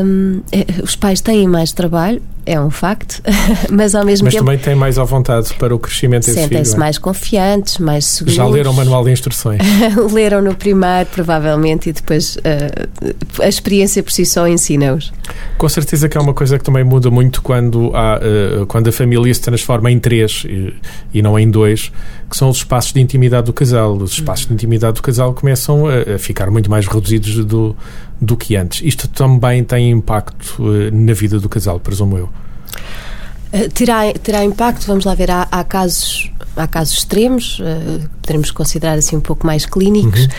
Um, 0.04 0.40
eh, 0.52 0.66
os 0.82 0.96
pais 0.96 1.20
têm 1.20 1.46
mais 1.46 1.72
trabalho, 1.72 2.22
é 2.46 2.60
um 2.60 2.70
facto, 2.70 3.22
mas 3.70 3.94
ao 3.94 4.04
mesmo 4.04 4.24
mas 4.24 4.34
tempo. 4.34 4.44
Mas 4.44 4.54
também 4.56 4.58
têm 4.58 4.74
mais 4.74 4.98
à 4.98 5.04
vontade 5.04 5.54
para 5.54 5.74
o 5.74 5.78
crescimento 5.78 6.26
desse. 6.26 6.38
Sentem-se 6.38 6.74
é? 6.74 6.78
mais 6.78 6.98
confiantes, 6.98 7.78
mais 7.78 8.04
seguros. 8.04 8.34
Já 8.34 8.46
leram 8.46 8.72
o 8.72 8.74
manual 8.74 9.04
de 9.04 9.10
instruções? 9.10 9.60
leram 10.12 10.42
no 10.42 10.54
primeiro, 10.54 11.06
provavelmente, 11.12 11.90
e 11.90 11.92
depois 11.92 12.36
uh, 12.36 13.42
a 13.42 13.48
experiência 13.48 14.02
por 14.02 14.12
si 14.12 14.24
só 14.24 14.48
ensina-os. 14.48 15.12
Com 15.58 15.68
certeza 15.68 16.08
que 16.08 16.16
é 16.16 16.20
uma 16.20 16.34
coisa 16.34 16.58
que 16.58 16.64
também 16.70 16.84
muda 16.84 17.10
muito 17.10 17.42
quando, 17.42 17.90
há, 17.94 18.18
uh, 18.18 18.66
quando 18.66 18.88
a 18.88 18.92
família 18.92 19.34
se 19.34 19.40
transforma 19.40 19.90
em 19.90 19.98
três 19.98 20.44
e, 20.48 20.72
e, 21.12 21.20
não 21.20 21.36
em 21.36 21.50
dois, 21.50 21.90
que 22.30 22.36
são 22.36 22.48
os 22.48 22.58
espaços 22.58 22.92
de 22.92 23.00
intimidade 23.00 23.46
do 23.46 23.52
casal. 23.52 23.96
Os 23.96 24.12
espaços 24.12 24.46
de 24.46 24.54
intimidade 24.54 24.94
do 24.94 25.02
casal 25.02 25.34
começam 25.34 25.86
a, 25.88 26.14
a 26.14 26.18
ficar 26.18 26.48
muito 26.48 26.70
mais 26.70 26.86
reduzidos 26.86 27.44
do, 27.44 27.76
do 28.20 28.36
que 28.36 28.54
antes. 28.54 28.86
Isto 28.86 29.08
também 29.08 29.64
tem 29.64 29.90
impacto 29.90 30.62
uh, 30.62 30.94
na 30.94 31.12
vida 31.12 31.40
do 31.40 31.48
casal, 31.48 31.80
presumo 31.80 32.16
eu. 32.16 32.28
Uh, 33.52 33.68
terá, 33.70 34.12
terá 34.12 34.44
impacto, 34.44 34.86
vamos 34.86 35.04
lá 35.04 35.14
ver, 35.14 35.30
há, 35.30 35.48
há 35.50 35.64
casos 35.64 36.30
há 36.56 36.66
casos 36.66 36.98
extremos, 36.98 37.58
uh, 37.60 38.08
poderemos 38.20 38.50
considerar 38.50 38.98
assim 38.98 39.16
um 39.16 39.20
pouco 39.20 39.46
mais 39.46 39.66
clínicos, 39.66 40.24
uhum. 40.24 40.30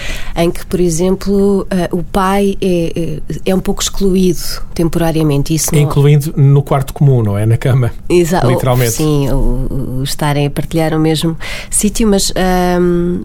em 0.43 0.51
que, 0.51 0.65
por 0.65 0.79
exemplo, 0.79 1.61
uh, 1.61 1.97
o 1.97 2.03
pai 2.03 2.57
é, 2.61 3.21
é 3.45 3.55
um 3.55 3.59
pouco 3.59 3.81
excluído 3.81 4.39
temporariamente. 4.73 5.53
Isso 5.53 5.73
não... 5.73 5.81
Incluindo 5.81 6.33
no 6.37 6.61
quarto 6.61 6.93
comum, 6.93 7.23
não 7.23 7.37
é? 7.37 7.45
Na 7.45 7.57
cama. 7.57 7.91
Exato. 8.09 8.47
Literalmente. 8.47 8.91
Sim, 8.91 9.29
o, 9.29 9.99
o 9.99 10.03
estarem 10.03 10.47
a 10.47 10.49
partilhar 10.49 10.93
o 10.93 10.99
mesmo 10.99 11.37
sítio, 11.69 12.07
mas. 12.07 12.31
Um, 12.79 13.23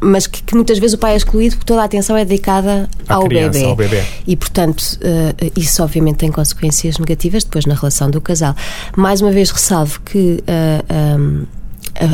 mas 0.00 0.26
que, 0.26 0.42
que, 0.42 0.54
muitas 0.54 0.78
vezes 0.78 0.94
o 0.94 0.98
pai 0.98 1.14
é 1.14 1.16
excluído 1.16 1.56
porque 1.56 1.66
toda 1.66 1.82
a 1.82 1.84
atenção 1.84 2.16
é 2.16 2.24
dedicada 2.24 2.88
ao, 3.08 3.24
criança, 3.24 3.52
bebê. 3.52 3.64
ao 3.64 3.76
bebê. 3.76 4.04
E, 4.26 4.36
portanto, 4.36 4.80
uh, 4.80 5.52
isso 5.56 5.82
obviamente 5.82 6.16
tem 6.16 6.30
consequências 6.30 6.98
negativas 6.98 7.44
depois 7.44 7.66
na 7.66 7.74
relação 7.74 8.10
do 8.10 8.20
casal. 8.20 8.54
Mais 8.96 9.20
uma 9.20 9.30
vez 9.30 9.50
ressalvo 9.50 10.00
que 10.00 10.42
uh, 10.42 11.18
um, 11.18 11.46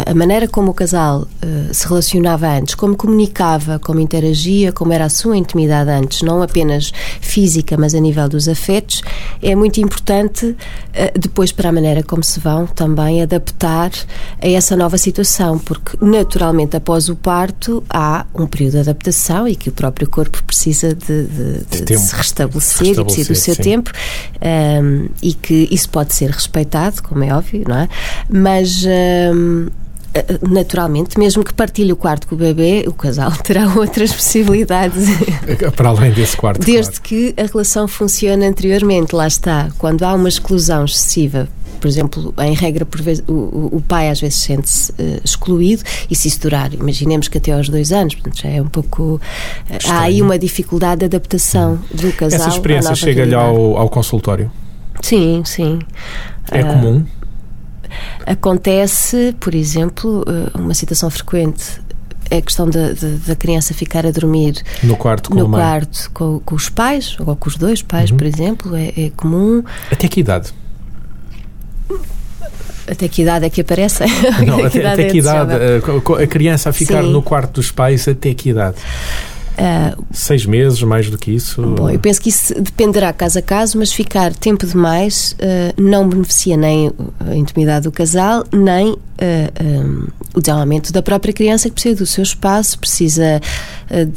a, 0.06 0.14
maneira 0.14 0.48
como 0.48 0.70
o 0.70 0.74
casal 0.74 1.22
uh, 1.22 1.74
se 1.74 1.86
relacionava 1.86 2.48
antes, 2.48 2.74
como 2.74 2.96
comunicava, 2.96 3.78
como 3.78 4.00
interagia, 4.00 4.72
como 4.72 4.92
era 4.92 5.04
a 5.04 5.08
sua 5.08 5.36
intimidade 5.36 5.90
antes, 5.90 6.22
não 6.22 6.42
apenas 6.42 6.92
física, 7.20 7.76
mas 7.76 7.94
a 7.94 8.00
nível 8.00 8.28
dos 8.28 8.48
afetos, 8.48 9.02
é 9.42 9.54
muito 9.54 9.80
importante 9.80 10.46
uh, 10.46 11.18
depois 11.18 11.52
para 11.52 11.68
a 11.68 11.72
maneira 11.72 12.02
como 12.02 12.24
se 12.24 12.40
vão 12.40 12.66
também 12.66 13.22
adaptar 13.22 13.90
a 14.40 14.48
essa 14.48 14.74
nova 14.74 14.96
situação, 14.96 15.58
porque 15.58 15.98
naturalmente 16.00 16.76
após 16.76 17.08
o 17.08 17.16
parto 17.16 17.84
há 17.90 18.24
um 18.34 18.46
período 18.46 18.72
de 18.72 18.78
adaptação 18.78 19.46
e 19.46 19.54
que 19.54 19.68
o 19.68 19.72
próprio 19.72 20.08
corpo 20.08 20.42
precisa 20.44 20.94
de, 20.94 21.24
de, 21.24 21.64
de, 21.70 21.84
de 21.84 21.98
se 21.98 22.14
restabelecer, 22.14 22.98
e 22.98 23.04
precisa 23.04 23.32
do 23.32 23.36
seu 23.36 23.54
sim. 23.54 23.62
tempo 23.62 23.90
um, 23.90 24.46
ehm, 24.46 25.06
e 25.22 25.34
que 25.34 25.68
isso 25.70 25.88
pode 25.90 26.14
ser 26.14 26.30
respeitado, 26.30 27.02
como 27.02 27.22
é 27.22 27.34
óbvio, 27.34 27.64
não 27.68 27.76
é? 27.76 27.88
Mas 28.30 28.84
um, 28.84 28.88
ehm, 28.88 29.68
eh, 29.68 29.73
naturalmente, 30.49 31.18
mesmo 31.18 31.44
que 31.44 31.52
partilhe 31.52 31.92
o 31.92 31.97
quarto 31.97 32.26
com 32.28 32.35
o 32.35 32.38
bebê, 32.38 32.85
o 32.87 32.92
casal 32.92 33.33
terá 33.42 33.75
outras 33.75 34.12
possibilidades. 34.12 35.09
Para 35.76 35.88
além 35.88 36.12
desse 36.12 36.37
quarto. 36.37 36.64
Desde 36.64 37.00
claro. 37.00 37.02
que 37.02 37.35
a 37.37 37.47
relação 37.47 37.88
funcione 37.88 38.47
anteriormente, 38.47 39.14
lá 39.14 39.26
está. 39.26 39.68
Quando 39.78 40.04
há 40.04 40.14
uma 40.14 40.28
exclusão 40.28 40.85
excessiva, 40.85 41.49
por 41.80 41.88
exemplo, 41.88 42.35
em 42.38 42.54
regra, 42.54 42.87
vezes, 42.90 43.23
o, 43.28 43.76
o 43.76 43.83
pai 43.87 44.09
às 44.09 44.21
vezes 44.21 44.38
sente-se 44.38 44.90
uh, 44.92 45.21
excluído 45.23 45.83
e 46.11 46.16
se 46.16 46.28
isso 46.28 46.40
durar, 46.40 46.73
imaginemos 46.73 47.28
que 47.28 47.37
até 47.37 47.52
aos 47.52 47.68
dois 47.68 47.92
anos, 47.92 48.14
portanto 48.14 48.40
já 48.40 48.49
é 48.49 48.62
um 48.62 48.68
pouco. 48.68 49.21
Uh, 49.68 49.90
há 49.90 50.00
aí 50.00 50.23
uma 50.23 50.38
dificuldade 50.38 51.00
de 51.00 51.04
adaptação 51.04 51.78
do 51.92 52.11
casal. 52.12 52.40
Essa 52.40 52.49
experiência 52.49 52.94
chega-lhe 52.94 53.35
ao, 53.35 53.76
ao 53.76 53.90
consultório? 53.90 54.50
Sim, 55.02 55.42
sim. 55.44 55.78
É 56.50 56.62
uh, 56.62 56.66
comum? 56.68 57.04
Acontece, 58.26 59.34
por 59.38 59.54
exemplo, 59.54 60.24
eh, 60.26 60.58
uma 60.58 60.74
situação 60.74 61.10
frequente 61.10 61.82
é 62.30 62.38
a 62.38 62.42
questão 62.42 62.68
da 62.68 63.36
criança 63.36 63.74
ficar 63.74 64.06
a 64.06 64.10
dormir 64.10 64.54
no 64.82 64.96
quarto 64.96 65.30
com, 65.30 65.38
no 65.38 65.50
quarto 65.50 66.10
com, 66.12 66.40
com, 66.40 66.54
os 66.54 66.68
pais 66.68 67.16
ou 67.20 67.36
com 67.36 67.48
os 67.48 67.56
dois 67.56 67.82
pais, 67.82 68.10
uhum. 68.10 68.16
por 68.16 68.26
exemplo, 68.26 68.76
é, 68.76 68.92
é, 68.96 69.10
comum. 69.16 69.62
Até 69.90 70.08
que 70.08 70.20
idade? 70.20 70.52
Até 72.86 73.08
que 73.08 73.22
idade 73.22 73.46
é 73.46 73.50
que 73.50 73.60
aparece? 73.60 74.04
Não, 74.46 74.64
até, 74.64 74.78
até, 74.78 74.92
até 74.92 75.04
que 75.04 75.18
idade? 75.18 75.52
Eh, 75.54 76.22
a 76.22 76.26
criança 76.26 76.70
a 76.70 76.72
ficar 76.72 77.02
Sim. 77.02 77.12
no 77.12 77.22
quarto 77.22 77.54
dos 77.54 77.70
pais, 77.70 78.06
até 78.06 78.34
que 78.34 78.50
idade? 78.50 78.76
Seis 80.12 80.44
meses, 80.46 80.82
mais 80.82 81.08
do 81.08 81.16
que 81.16 81.30
isso? 81.30 81.62
Bom, 81.62 81.88
eu 81.88 81.99
penso 81.99 82.20
que 82.20 82.28
isso 82.28 82.54
dependerá 82.61 83.12
caso 83.12 83.38
a 83.38 83.42
caso, 83.42 83.78
mas 83.78 83.92
ficar 83.92 84.34
tempo 84.34 84.66
demais 84.66 85.37
uh, 85.38 85.80
não 85.80 86.08
beneficia 86.08 86.56
nem 86.56 86.90
a 87.20 87.34
intimidade 87.34 87.84
do 87.84 87.92
casal, 87.92 88.44
nem 88.52 88.92
uh, 88.92 88.99
um, 89.62 90.06
o 90.34 90.40
desenvolvimento 90.40 90.92
da 90.92 91.02
própria 91.02 91.32
criança, 91.32 91.68
que 91.68 91.75
precisa 91.75 91.96
do 91.96 92.06
seu 92.06 92.23
espaço, 92.23 92.78
precisa 92.78 93.40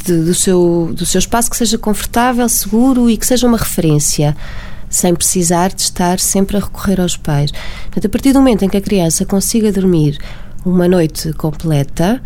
de, 0.05 0.23
do, 0.23 0.33
seu, 0.33 0.91
do 0.93 1.05
seu 1.05 1.19
espaço 1.19 1.49
que 1.49 1.57
seja 1.57 1.77
confortável, 1.77 2.47
seguro 2.49 3.09
e 3.09 3.17
que 3.17 3.25
seja 3.25 3.47
uma 3.47 3.57
referência 3.57 4.35
sem 4.89 5.13
precisar 5.13 5.69
de 5.73 5.81
estar 5.81 6.19
sempre 6.19 6.57
a 6.57 6.59
recorrer 6.59 7.01
aos 7.01 7.17
pais. 7.17 7.51
Portanto, 7.83 8.05
a 8.05 8.09
partir 8.09 8.33
do 8.33 8.39
momento 8.39 8.63
em 8.63 8.69
que 8.69 8.77
a 8.77 8.81
criança 8.81 9.25
consiga 9.25 9.71
dormir 9.71 10.17
uma 10.65 10.87
noite 10.87 11.31
completa, 11.33 12.21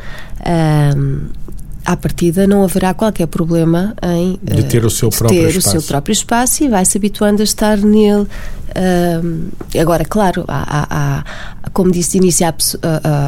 à 1.86 1.98
partida 1.98 2.46
não 2.48 2.64
haverá 2.64 2.94
qualquer 2.94 3.28
problema 3.28 3.96
em 4.02 4.40
de 4.44 4.64
ter 4.64 4.86
o 4.86 4.90
seu 4.90 5.10
próprio 5.10 5.42
ter 5.42 5.50
espaço. 5.50 5.78
o 5.78 5.82
seu 5.82 5.88
próprio 5.88 6.14
espaço 6.14 6.64
e 6.64 6.70
vai 6.70 6.86
se 6.86 6.98
habituando 6.98 7.42
a 7.42 7.44
estar 7.44 7.78
nele. 7.78 8.28
Agora, 9.80 10.06
claro, 10.06 10.46
há, 10.48 10.64
há, 10.64 10.88
há, 10.90 11.70
como 11.72 11.92
disse 11.92 12.12
de 12.12 12.18
início, 12.18 12.48
há, 12.48 12.54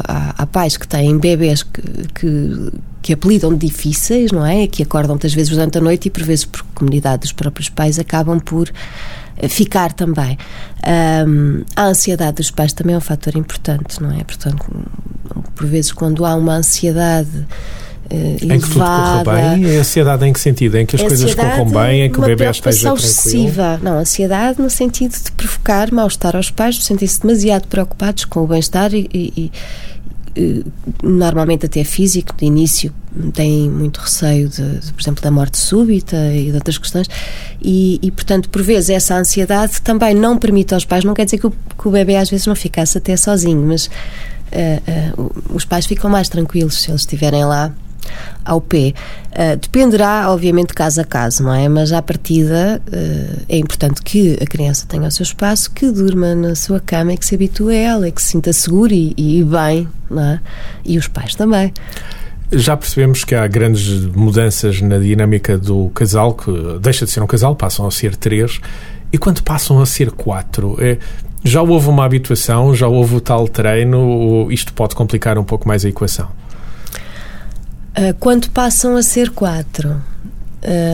há, 0.06 0.34
há 0.38 0.46
pais 0.46 0.76
que 0.76 0.86
têm 0.86 1.18
bebês 1.18 1.62
que, 1.62 1.82
que, 2.14 2.72
que 3.02 3.12
apelidam 3.12 3.54
difíceis, 3.54 4.32
não 4.32 4.44
é? 4.44 4.66
Que 4.66 4.82
acordam 4.82 5.14
muitas 5.14 5.34
vezes 5.34 5.50
durante 5.50 5.78
a 5.78 5.80
noite 5.80 6.06
e 6.06 6.10
por 6.10 6.22
vezes 6.22 6.44
por 6.44 6.62
comunidade 6.74 7.22
dos 7.22 7.32
próprios 7.32 7.68
pais 7.68 7.98
acabam 7.98 8.40
por 8.40 8.70
eh, 9.36 9.48
ficar 9.48 9.92
também. 9.92 10.38
A 11.76 11.84
ansiedade 11.84 12.36
dos 12.36 12.50
pais 12.50 12.72
também 12.72 12.94
é 12.94 12.98
um 12.98 13.02
fator 13.02 13.36
importante, 13.36 14.02
não 14.02 14.10
é? 14.10 14.22
Portanto, 14.24 14.64
por 15.54 15.66
vezes 15.66 15.92
quando 15.92 16.24
há 16.24 16.34
uma 16.34 16.54
ansiedade 16.54 17.46
Uh, 18.10 18.52
em 18.52 18.60
que 18.60 18.68
tudo 18.68 18.80
corra 18.80 19.24
bem? 19.24 19.76
A 19.76 19.80
ansiedade 19.80 20.26
em 20.26 20.32
que 20.32 20.40
sentido? 20.40 20.76
Em 20.76 20.84
que 20.84 20.96
as 20.96 21.02
coisas 21.02 21.34
corram 21.34 21.70
bem? 21.70 22.02
Em 22.02 22.12
que 22.12 22.18
o 22.18 22.22
bebê 22.22 22.48
esteja 22.50 22.80
tranquilo? 22.80 23.06
excessiva. 23.06 23.80
Não, 23.82 23.98
ansiedade 23.98 24.60
no 24.60 24.68
sentido 24.68 25.12
de 25.12 25.32
provocar 25.32 25.90
mal-estar 25.90 26.36
aos 26.36 26.50
pais, 26.50 26.76
de 26.76 26.84
sentir-se 26.84 27.20
demasiado 27.20 27.66
preocupados 27.66 28.24
com 28.26 28.40
o 28.40 28.46
bem-estar 28.46 28.92
e, 28.92 29.08
e, 29.12 29.52
e, 30.36 30.64
normalmente 31.02 31.66
até 31.66 31.82
físico, 31.84 32.34
de 32.36 32.44
início 32.44 32.92
têm 33.32 33.70
muito 33.70 33.98
receio, 33.98 34.48
de, 34.48 34.80
de, 34.80 34.92
por 34.92 35.00
exemplo, 35.00 35.22
da 35.22 35.30
morte 35.30 35.56
súbita 35.56 36.16
e 36.34 36.50
de 36.50 36.54
outras 36.54 36.76
questões 36.76 37.08
e, 37.62 37.98
e, 38.02 38.10
portanto, 38.10 38.50
por 38.50 38.62
vezes 38.62 38.90
essa 38.90 39.16
ansiedade 39.16 39.80
também 39.80 40.14
não 40.14 40.36
permite 40.36 40.74
aos 40.74 40.84
pais, 40.84 41.04
não 41.04 41.14
quer 41.14 41.24
dizer 41.24 41.38
que 41.38 41.46
o, 41.46 41.50
que 41.50 41.88
o 41.88 41.90
bebê 41.90 42.16
às 42.16 42.28
vezes 42.28 42.46
não 42.46 42.54
ficasse 42.54 42.98
até 42.98 43.16
sozinho, 43.16 43.62
mas 43.62 43.86
uh, 43.86 45.22
uh, 45.22 45.32
os 45.54 45.64
pais 45.64 45.86
ficam 45.86 46.10
mais 46.10 46.28
tranquilos 46.28 46.82
se 46.82 46.90
eles 46.90 47.02
estiverem 47.02 47.44
lá 47.44 47.72
ao 48.44 48.60
pé. 48.60 48.92
Uh, 49.32 49.56
dependerá, 49.56 50.30
obviamente, 50.30 50.74
caso 50.74 51.00
a 51.00 51.04
caso, 51.04 51.42
não 51.42 51.52
é? 51.52 51.68
Mas 51.68 51.92
à 51.92 52.02
partida 52.02 52.80
uh, 52.86 53.42
é 53.48 53.56
importante 53.56 54.02
que 54.02 54.38
a 54.40 54.46
criança 54.46 54.86
tenha 54.88 55.08
o 55.08 55.10
seu 55.10 55.22
espaço, 55.22 55.70
que 55.70 55.90
durma 55.90 56.34
na 56.34 56.54
sua 56.54 56.80
cama 56.80 57.12
e 57.12 57.16
que 57.16 57.26
se 57.26 57.34
habitue 57.34 57.72
a 57.72 57.78
ela, 57.78 58.08
e 58.08 58.12
que 58.12 58.22
se 58.22 58.28
sinta 58.28 58.52
seguro 58.52 58.92
e, 58.92 59.14
e 59.16 59.42
bem, 59.44 59.88
não 60.10 60.22
é? 60.22 60.40
E 60.84 60.98
os 60.98 61.08
pais 61.08 61.34
também. 61.34 61.72
Já 62.52 62.76
percebemos 62.76 63.24
que 63.24 63.34
há 63.34 63.46
grandes 63.46 64.04
mudanças 64.14 64.80
na 64.80 64.98
dinâmica 64.98 65.58
do 65.58 65.90
casal, 65.94 66.34
que 66.34 66.50
deixa 66.80 67.04
de 67.04 67.10
ser 67.10 67.22
um 67.22 67.26
casal, 67.26 67.56
passam 67.56 67.86
a 67.86 67.90
ser 67.90 68.14
três, 68.14 68.60
e 69.12 69.18
quando 69.18 69.42
passam 69.42 69.80
a 69.80 69.86
ser 69.86 70.10
quatro, 70.10 70.76
é, 70.78 70.98
Já 71.46 71.60
houve 71.60 71.90
uma 71.90 72.06
habituação, 72.06 72.74
já 72.74 72.88
houve 72.88 73.16
o 73.16 73.20
tal 73.20 73.46
treino, 73.46 74.50
isto 74.50 74.72
pode 74.72 74.94
complicar 74.94 75.36
um 75.36 75.44
pouco 75.44 75.68
mais 75.68 75.84
a 75.84 75.88
equação? 75.90 76.28
Uh, 77.96 78.12
quando 78.18 78.50
passam 78.50 78.96
a 78.96 79.02
ser 79.02 79.30
quatro, 79.30 80.02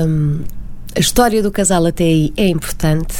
um, 0.06 0.40
a 0.94 1.00
história 1.00 1.42
do 1.42 1.50
casal 1.50 1.86
até 1.86 2.04
aí 2.04 2.32
é 2.36 2.48
importante, 2.48 3.14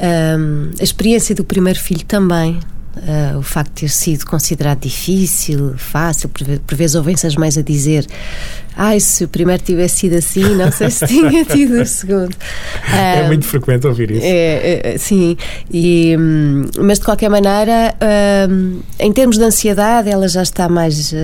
um, 0.00 0.70
a 0.80 0.82
experiência 0.82 1.34
do 1.34 1.44
primeiro 1.44 1.78
filho 1.78 2.04
também, 2.04 2.58
Uh, 2.94 3.38
o 3.38 3.42
facto 3.42 3.72
de 3.72 3.80
ter 3.80 3.88
sido 3.88 4.26
considerado 4.26 4.80
difícil, 4.80 5.74
fácil, 5.78 6.28
por 6.28 6.76
vezes 6.76 6.94
ouvem-se 6.94 7.26
as 7.26 7.34
mães 7.36 7.56
a 7.56 7.62
dizer 7.62 8.06
ai, 8.76 9.00
se 9.00 9.24
o 9.24 9.28
primeiro 9.28 9.62
tivesse 9.62 10.00
sido 10.00 10.16
assim, 10.16 10.54
não 10.54 10.70
sei 10.70 10.90
se 10.90 11.06
tinha 11.06 11.44
tido 11.46 11.80
o 11.80 11.86
segundo. 11.86 12.34
é 12.92 13.26
muito 13.26 13.46
frequente 13.46 13.86
ouvir 13.86 14.10
isso. 14.10 14.24
É, 14.24 14.94
é, 14.94 14.98
sim, 14.98 15.36
e, 15.72 16.16
hum, 16.18 16.64
mas 16.78 16.98
de 16.98 17.04
qualquer 17.04 17.28
maneira, 17.28 17.94
um, 18.50 18.80
em 18.98 19.12
termos 19.12 19.38
de 19.38 19.44
ansiedade, 19.44 20.08
ela 20.08 20.28
já 20.28 20.42
está 20.42 20.68
mais, 20.68 21.12
uh, 21.12 21.16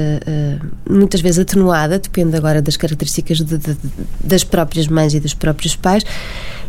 muitas 0.88 1.20
vezes 1.20 1.40
atenuada, 1.40 1.98
depende 1.98 2.36
agora 2.36 2.60
das 2.60 2.76
características 2.76 3.38
de, 3.38 3.58
de, 3.58 3.76
das 4.22 4.44
próprias 4.44 4.88
mães 4.88 5.14
e 5.14 5.20
dos 5.20 5.34
próprios 5.34 5.76
pais 5.76 6.04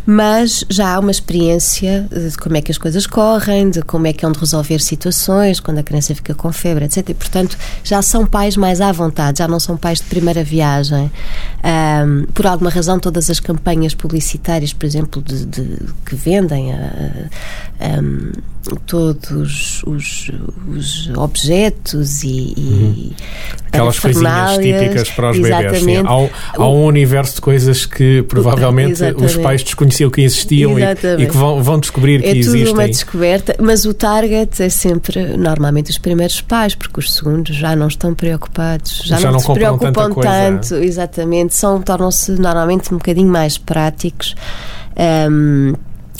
mas 0.05 0.65
já 0.69 0.95
há 0.95 0.99
uma 0.99 1.11
experiência 1.11 2.07
de 2.11 2.35
como 2.35 2.57
é 2.57 2.61
que 2.63 2.71
as 2.71 2.79
coisas 2.79 3.05
correm, 3.05 3.69
de 3.69 3.83
como 3.83 4.07
é 4.07 4.13
que 4.13 4.25
é 4.25 4.27
onde 4.27 4.39
resolver 4.39 4.79
situações, 4.79 5.59
quando 5.59 5.77
a 5.77 5.83
criança 5.83 6.15
fica 6.15 6.33
com 6.33 6.51
febre, 6.51 6.85
etc. 6.85 7.09
E, 7.09 7.13
portanto, 7.13 7.55
já 7.83 8.01
são 8.01 8.25
pais 8.25 8.57
mais 8.57 8.81
à 8.81 8.91
vontade, 8.91 9.37
já 9.37 9.47
não 9.47 9.59
são 9.59 9.77
pais 9.77 9.99
de 9.99 10.05
primeira 10.05 10.43
viagem. 10.43 10.68
Um, 11.63 12.25
por 12.33 12.47
alguma 12.47 12.69
razão, 12.69 12.99
todas 12.99 13.29
as 13.29 13.39
campanhas 13.39 13.93
publicitárias, 13.93 14.73
por 14.73 14.85
exemplo, 14.85 15.21
de, 15.21 15.45
de 15.45 15.77
que 16.05 16.15
vendem 16.15 16.71
uh, 16.71 17.29
um, 18.01 18.31
todos 18.75 19.83
os, 19.85 20.31
os, 20.67 21.09
objetos 21.15 22.23
e, 22.23 22.53
e 22.57 22.61
uhum. 22.61 23.11
aquelas 23.67 23.99
coisinhas 23.99 24.57
típicas 24.57 25.09
para 25.11 25.31
os 25.31 25.39
bebés. 25.39 25.83
Sim. 25.83 25.97
Há, 25.97 26.61
há, 26.61 26.67
um 26.67 26.85
universo 26.85 27.35
de 27.35 27.41
coisas 27.41 27.85
que 27.85 28.23
provavelmente 28.23 29.03
os 29.17 29.37
pais 29.37 29.63
desconheciam 29.63 30.09
que 30.09 30.21
existiam 30.21 30.77
e, 30.77 30.83
e, 30.83 31.27
que 31.27 31.35
vão, 31.35 31.63
vão 31.63 31.79
descobrir 31.79 32.21
que 32.21 32.27
é 32.27 32.31
existem. 32.37 32.61
É 32.61 32.65
tudo 32.65 32.75
uma 32.75 32.87
descoberta, 32.87 33.55
mas 33.59 33.85
o 33.85 33.93
target 33.93 34.61
é 34.61 34.69
sempre 34.69 35.37
normalmente 35.37 35.91
os 35.91 35.97
primeiros 35.97 36.41
pais, 36.41 36.75
porque 36.75 36.99
os 36.99 37.13
segundos 37.13 37.55
já 37.55 37.75
não 37.75 37.87
estão 37.87 38.13
preocupados, 38.13 39.01
já, 39.05 39.17
já 39.17 39.27
não, 39.27 39.33
não 39.33 39.39
se 39.39 39.53
preocupam 39.53 40.13
tanto, 40.13 40.75
exatamente, 40.75 41.55
são 41.55 41.81
tornam-se 41.81 42.31
normalmente 42.33 42.93
um 42.93 42.97
bocadinho 42.97 43.29
mais 43.29 43.57
práticos. 43.57 44.35
Um, 45.29 45.73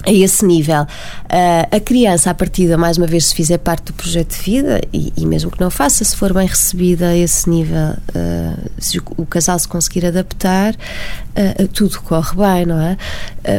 a 0.06 0.12
esse 0.12 0.46
nível. 0.46 0.84
Uh, 0.84 1.76
a 1.76 1.80
criança, 1.80 2.32
à 2.32 2.34
partida, 2.34 2.78
mais 2.78 2.98
uma 2.98 3.08
vez, 3.08 3.28
se 3.28 3.36
fizer 3.36 3.58
parte 3.58 3.86
do 3.86 3.94
projeto 3.94 4.38
de 4.38 4.42
vida, 4.42 4.82
e, 4.94 5.12
e 5.16 5.26
mesmo 5.26 5.52
que 5.52 5.60
não 5.60 5.70
faça, 5.70 6.04
se 6.04 6.16
for 6.16 6.34
bem 6.34 6.48
recebida 6.48 7.10
a 7.10 7.18
esse 7.18 7.50
nível, 7.50 7.94
uh, 8.16 8.70
se 8.78 9.00
o, 9.00 9.04
o, 9.18 9.26
casal 9.26 9.58
se 9.60 9.68
conseguir 9.68 10.06
adaptar, 10.06 10.74
uh, 10.74 11.68
tudo 11.70 12.02
corre 12.02 12.36
bem, 12.36 12.66
não 12.66 12.80
é? 12.80 12.98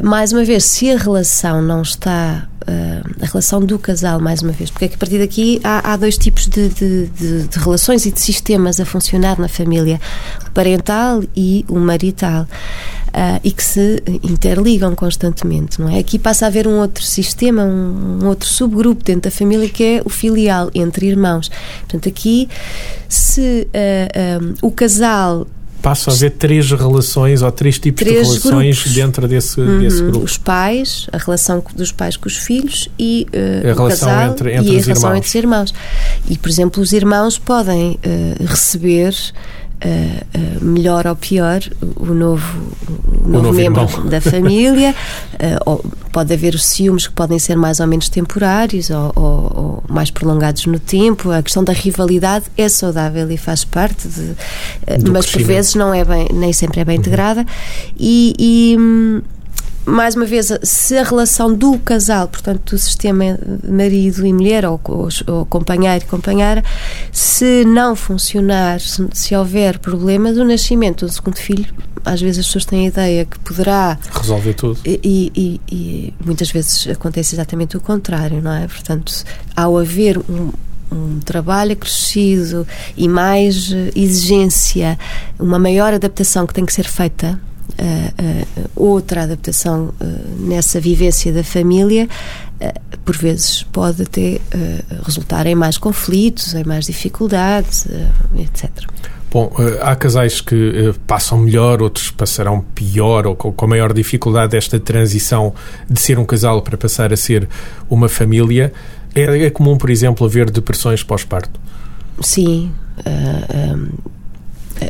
mais 0.03 0.33
uma 0.33 0.45
vez, 0.45 0.65
se 0.65 0.91
a 0.91 0.97
relação 0.97 1.63
não 1.63 1.83
está. 1.83 2.47
a 3.21 3.27
relação 3.27 3.61
do 3.61 3.79
casal, 3.79 4.21
mais 4.21 4.43
uma 4.43 4.53
vez, 4.53 4.71
porque 4.71 4.85
a 4.85 4.99
partir 4.99 5.19
daqui 5.19 5.61
há, 5.65 5.93
há 5.93 5.97
dois 5.97 6.17
tipos 6.17 6.47
de, 6.47 6.69
de, 6.69 7.07
de, 7.07 7.49
de 7.49 7.59
relações 7.59 8.07
e 8.07 8.13
de 8.13 8.21
sistemas 8.21 8.79
a 8.79 8.85
funcionar 8.85 9.39
na 9.39 9.49
família: 9.49 10.01
o 10.47 10.51
parental 10.51 11.23
e 11.35 11.65
o 11.69 11.79
marital 11.79 12.47
uh, 13.15 13.41
e 13.43 13.51
que 13.51 13.63
se 13.63 14.03
interligam 14.23 14.95
constantemente, 14.95 15.81
não 15.81 15.89
é? 15.89 15.99
Aqui 15.99 16.19
passa 16.19 16.47
a 16.47 16.49
haver 16.49 16.67
um 16.67 16.79
outro 16.81 17.05
sistema, 17.05 17.65
um, 17.65 18.21
um 18.23 18.27
outro 18.27 18.49
subgrupo 18.49 19.05
dentro 19.05 19.23
da 19.23 19.31
família 19.31 19.69
que 19.69 19.85
é 19.85 20.03
o 20.05 20.09
filial 20.09 20.71
entre 20.75 21.07
irmãos. 21.07 21.51
Portanto, 21.81 22.09
aqui 22.09 22.49
se 23.09 23.67
uh, 23.67 23.71
ah, 23.75 24.39
um, 24.43 24.69
o 24.69 24.71
casal 24.71 25.47
passa 25.81 26.11
a 26.11 26.15
haver 26.15 26.33
três 26.33 26.71
relações 26.71 27.43
ou 27.43 27.51
três 27.51 27.79
tipos 27.79 28.05
três 28.05 28.27
de 28.29 28.39
relações 28.39 28.77
grupos. 28.77 28.95
dentro 28.95 29.29
desse, 29.29 29.61
uhum. 29.61 29.81
desse 29.81 30.03
grupo. 30.03 30.25
Os 30.25 30.37
pais, 30.37 31.07
a 31.13 31.19
relação 31.19 31.63
dos 31.75 31.91
pais 31.91 32.17
com 32.17 32.29
os 32.29 32.37
filhos 32.37 32.89
e 32.99 33.27
uh, 33.33 33.71
a 33.71 33.75
relação 33.75 34.09
casal 34.09 34.31
entre, 34.31 34.55
entre 34.55 34.73
e 34.73 34.79
a 34.79 34.83
relação 34.83 34.95
irmãos. 34.95 35.17
entre 35.17 35.29
os 35.29 35.35
irmãos. 35.35 35.75
E, 36.29 36.39
por 36.39 36.49
exemplo, 36.49 36.83
os 36.83 36.93
irmãos 36.93 37.39
podem 37.39 37.93
uh, 37.93 38.45
receber 38.45 39.15
uh, 39.85 40.65
melhor 40.65 41.07
ou 41.07 41.17
pior 41.17 41.61
o 41.97 42.07
novo, 42.07 42.75
o 43.25 43.29
novo, 43.29 43.45
novo 43.45 43.53
membro 43.53 43.83
irmão. 43.83 44.07
da 44.07 44.21
família. 44.21 44.95
uh, 45.67 45.91
pode 46.13 46.33
haver 46.35 46.55
os 46.55 46.65
ciúmes 46.65 47.07
que 47.07 47.15
podem 47.15 47.39
ser 47.39 47.57
mais 47.57 47.81
ou 47.81 47.87
menos 47.87 48.09
temporários 48.09 48.91
ou, 48.91 49.13
ou, 49.15 49.25
ou, 49.25 49.85
mais 49.89 50.11
prolongados 50.11 50.67
no 50.67 50.79
tempo. 50.79 51.31
A 51.31 51.43
questão 51.43 51.63
da 51.63 51.73
rivalidade 51.73 52.47
é 52.57 52.69
saudável 52.69 53.31
e 53.31 53.37
faz 53.37 53.65
parte 53.65 54.09
de, 54.09 54.35
mas 55.11 55.27
por 55.27 55.43
vezes 55.43 55.75
não 55.75 55.95
é 55.95 56.05
bem, 56.05 56.29
nem 56.33 56.53
sempre 56.53 56.81
é 56.81 56.85
bem 56.85 56.97
uhum. 56.97 57.01
integrada. 57.01 57.47
E, 57.99 58.35
e 58.39 58.77
hum, 58.79 59.23
mais 59.85 60.15
uma 60.15 60.25
vez, 60.25 60.53
se 60.63 60.97
a 60.97 61.03
relação 61.03 61.55
do 61.55 61.79
casal, 61.79 62.29
portanto, 62.29 62.71
do 62.71 62.79
sistema 62.79 63.39
marido 63.67 64.25
e 64.27 64.33
mulher, 64.33 64.65
ou, 64.67 64.81
ou, 64.85 65.09
ou 65.27 65.47
companheiro 65.47 66.05
e 66.05 66.07
companheira, 66.07 66.63
se 67.13 67.65
não 67.65 67.97
funcionar, 67.97 68.81
se, 68.81 69.07
se, 69.13 69.35
houver 69.35 69.79
problema 69.79 70.33
do 70.33 70.45
nascimento 70.45 71.07
do 71.07 71.13
segundo 71.13 71.39
filho, 71.39 71.67
às 72.05 72.21
vezes 72.21 72.41
as 72.41 72.47
pessoas 72.47 72.65
têm 72.65 72.85
a 72.85 72.89
ideia 72.89 73.25
que 73.25 73.39
poderá 73.41 73.99
resolver 74.13 74.55
tudo. 74.55 74.79
E, 74.85 75.33
e, 75.35 75.61
e 75.71 76.15
muitas 76.25 76.51
vezes 76.51 76.87
acontece 76.89 77.35
exatamente 77.35 77.77
o 77.77 77.81
contrário, 77.81 78.41
não 78.41 78.53
é? 78.53 78.67
Portanto, 78.67 79.13
ao 79.57 79.77
haver 79.79 80.19
um, 80.19 80.51
um 80.93 81.21
trabalho 81.21 81.73
acrescido 81.73 82.67
e 82.97 83.09
mais 83.09 83.71
exigência, 83.95 84.99
uma 85.39 85.59
maior 85.59 85.95
adaptação 85.95 86.47
que 86.47 86.55
tem 86.55 86.65
que 86.65 86.73
ser 86.73 86.87
feita 86.87 87.39
outra 88.77 89.23
adaptação 89.23 89.93
nessa 90.39 90.81
vivência 90.81 91.33
da 91.33 91.43
família, 91.43 92.09
por 93.05 93.17
vezes 93.17 93.63
pode 93.63 94.03
até 94.03 94.41
resultar 95.05 95.47
em 95.47 95.55
mais 95.55 95.79
conflitos, 95.79 96.55
em 96.55 96.65
mais 96.65 96.87
dificuldades, 96.87 97.87
etc. 98.39 98.71
Bom, 99.33 99.53
há 99.81 99.95
casais 99.95 100.41
que 100.41 100.93
passam 101.07 101.39
melhor, 101.39 101.81
outros 101.81 102.11
passarão 102.11 102.65
pior 102.75 103.29
ou 103.29 103.37
com 103.37 103.67
maior 103.67 103.93
dificuldade 103.93 104.57
esta 104.57 104.81
transição 104.81 105.55
de 105.89 106.01
ser 106.01 106.19
um 106.19 106.25
casal 106.25 106.63
para 106.63 106.77
passar 106.77 107.13
a 107.13 107.17
ser 107.17 107.49
uma 107.89 108.09
família. 108.09 108.73
É, 109.15 109.47
é 109.47 109.51
comum, 109.51 109.77
por 109.77 109.89
exemplo, 109.89 110.27
haver 110.27 110.51
depressões 110.51 111.03
pós-parto? 111.03 111.61
Sim. 112.21 112.73
Uh, 112.99 113.77
um, 113.77 113.89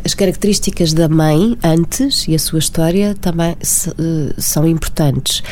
as 0.03 0.13
características 0.13 0.93
da 0.93 1.09
mãe 1.09 1.57
antes 1.63 2.27
e 2.27 2.35
a 2.35 2.39
sua 2.39 2.59
história 2.59 3.15
também 3.19 3.55
eh, 3.59 4.33
são 4.37 4.67
importantes. 4.67 5.43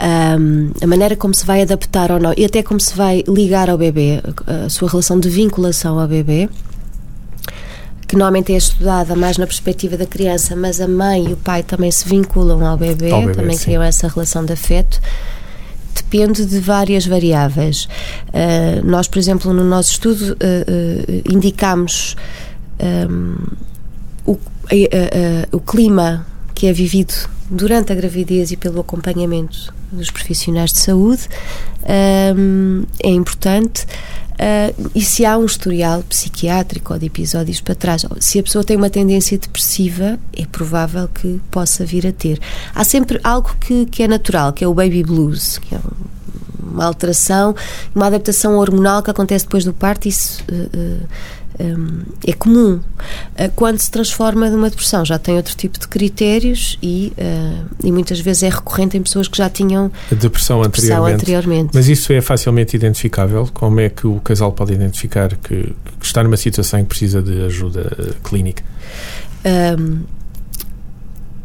Um, 0.00 0.72
a 0.82 0.86
maneira 0.86 1.14
como 1.14 1.34
se 1.34 1.44
vai 1.44 1.60
adaptar 1.60 2.10
ou 2.10 2.18
não, 2.18 2.32
e 2.36 2.44
até 2.44 2.62
como 2.62 2.80
se 2.80 2.96
vai 2.96 3.22
ligar 3.28 3.68
ao 3.68 3.76
bebê, 3.76 4.22
a 4.46 4.68
sua 4.70 4.88
relação 4.88 5.20
de 5.20 5.28
vinculação 5.28 5.98
ao 5.98 6.08
bebê, 6.08 6.48
que 8.08 8.16
normalmente 8.16 8.52
é 8.52 8.56
estudada 8.56 9.14
mais 9.14 9.36
na 9.36 9.46
perspectiva 9.46 9.96
da 9.96 10.06
criança, 10.06 10.56
mas 10.56 10.80
a 10.80 10.88
mãe 10.88 11.28
e 11.28 11.32
o 11.34 11.36
pai 11.36 11.62
também 11.62 11.90
se 11.90 12.08
vinculam 12.08 12.66
ao 12.66 12.78
bebê, 12.78 13.12
ao 13.12 13.20
bebê 13.20 13.34
também 13.34 13.56
sim. 13.56 13.64
criam 13.64 13.82
essa 13.82 14.08
relação 14.08 14.44
de 14.44 14.54
afeto. 14.54 15.00
Depende 15.94 16.46
de 16.46 16.58
várias 16.60 17.06
variáveis. 17.06 17.84
Uh, 18.28 18.84
nós, 18.84 19.06
por 19.06 19.18
exemplo, 19.18 19.52
no 19.52 19.64
nosso 19.64 19.92
estudo, 19.92 20.32
uh, 20.32 20.34
uh, 20.34 21.32
indicamos 21.32 22.16
um, 22.80 23.36
o, 24.26 24.38
a, 24.66 24.74
a, 24.74 25.56
o 25.56 25.60
clima 25.60 26.26
que 26.54 26.66
é 26.66 26.72
vivido 26.72 27.14
durante 27.50 27.92
a 27.92 27.94
gravidez 27.94 28.52
e 28.52 28.56
pelo 28.56 28.80
acompanhamento 28.80 29.72
dos 29.90 30.10
profissionais 30.10 30.72
de 30.72 30.78
saúde 30.78 31.28
um, 32.36 32.84
é 33.02 33.10
importante. 33.10 33.86
Uh, 34.40 34.90
e 34.94 35.02
se 35.02 35.26
há 35.26 35.36
um 35.36 35.44
historial 35.44 36.02
psiquiátrico 36.02 36.94
ou 36.94 36.98
de 36.98 37.06
episódios 37.06 37.60
para 37.60 37.74
trás, 37.74 38.06
se 38.20 38.38
a 38.38 38.42
pessoa 38.42 38.64
tem 38.64 38.74
uma 38.74 38.88
tendência 38.88 39.36
depressiva, 39.36 40.18
é 40.34 40.46
provável 40.46 41.08
que 41.08 41.38
possa 41.50 41.84
vir 41.84 42.06
a 42.06 42.12
ter. 42.12 42.40
Há 42.74 42.82
sempre 42.84 43.20
algo 43.22 43.54
que, 43.60 43.84
que 43.86 44.02
é 44.02 44.08
natural, 44.08 44.54
que 44.54 44.64
é 44.64 44.68
o 44.68 44.72
baby 44.72 45.02
blues, 45.02 45.58
que 45.58 45.74
é 45.74 45.78
um, 45.78 46.70
uma 46.72 46.86
alteração, 46.86 47.54
uma 47.94 48.06
adaptação 48.06 48.56
hormonal 48.56 49.02
que 49.02 49.10
acontece 49.10 49.44
depois 49.44 49.64
do 49.64 49.74
parto. 49.74 50.08
Isso 50.08 50.42
uh, 50.50 50.54
uh, 50.54 51.06
um, 51.62 52.02
é 52.26 52.32
comum. 52.32 52.80
Uh, 53.40 53.50
quando 53.56 53.78
se 53.78 53.90
transforma 53.90 54.50
numa 54.50 54.68
depressão, 54.68 55.04
já 55.04 55.18
tem 55.18 55.36
outro 55.36 55.56
tipo 55.56 55.78
de 55.78 55.88
critérios 55.88 56.78
e, 56.82 57.12
uh, 57.16 57.66
e 57.82 57.90
muitas 57.90 58.20
vezes 58.20 58.42
é 58.42 58.48
recorrente 58.48 58.98
em 58.98 59.02
pessoas 59.02 59.28
que 59.28 59.38
já 59.38 59.48
tinham 59.48 59.90
a 60.10 60.14
depressão, 60.14 60.60
depressão 60.60 61.06
anteriormente. 61.06 61.14
anteriormente. 61.22 61.70
Mas 61.74 61.88
isso 61.88 62.12
é 62.12 62.20
facilmente 62.20 62.76
identificável? 62.76 63.48
Como 63.52 63.80
é 63.80 63.88
que 63.88 64.06
o 64.06 64.20
casal 64.20 64.52
pode 64.52 64.72
identificar 64.72 65.34
que, 65.36 65.74
que 65.98 66.06
está 66.06 66.22
numa 66.22 66.36
situação 66.36 66.80
em 66.80 66.82
que 66.82 66.90
precisa 66.90 67.22
de 67.22 67.42
ajuda 67.42 68.14
clínica? 68.22 68.62
Um, 69.78 70.02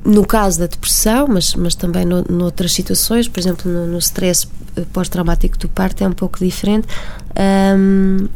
no 0.05 0.25
caso 0.25 0.59
da 0.59 0.67
depressão, 0.67 1.27
mas, 1.27 1.55
mas 1.55 1.73
também 1.73 2.05
no, 2.05 2.23
noutras 2.29 2.73
situações, 2.73 3.27
por 3.27 3.39
exemplo, 3.39 3.71
no, 3.71 3.87
no 3.87 3.97
stress 3.97 4.47
pós-traumático 4.93 5.57
do 5.57 5.67
parto 5.67 6.03
é 6.03 6.07
um 6.07 6.13
pouco 6.13 6.37
diferente. 6.39 6.87
Um, 7.75 8.27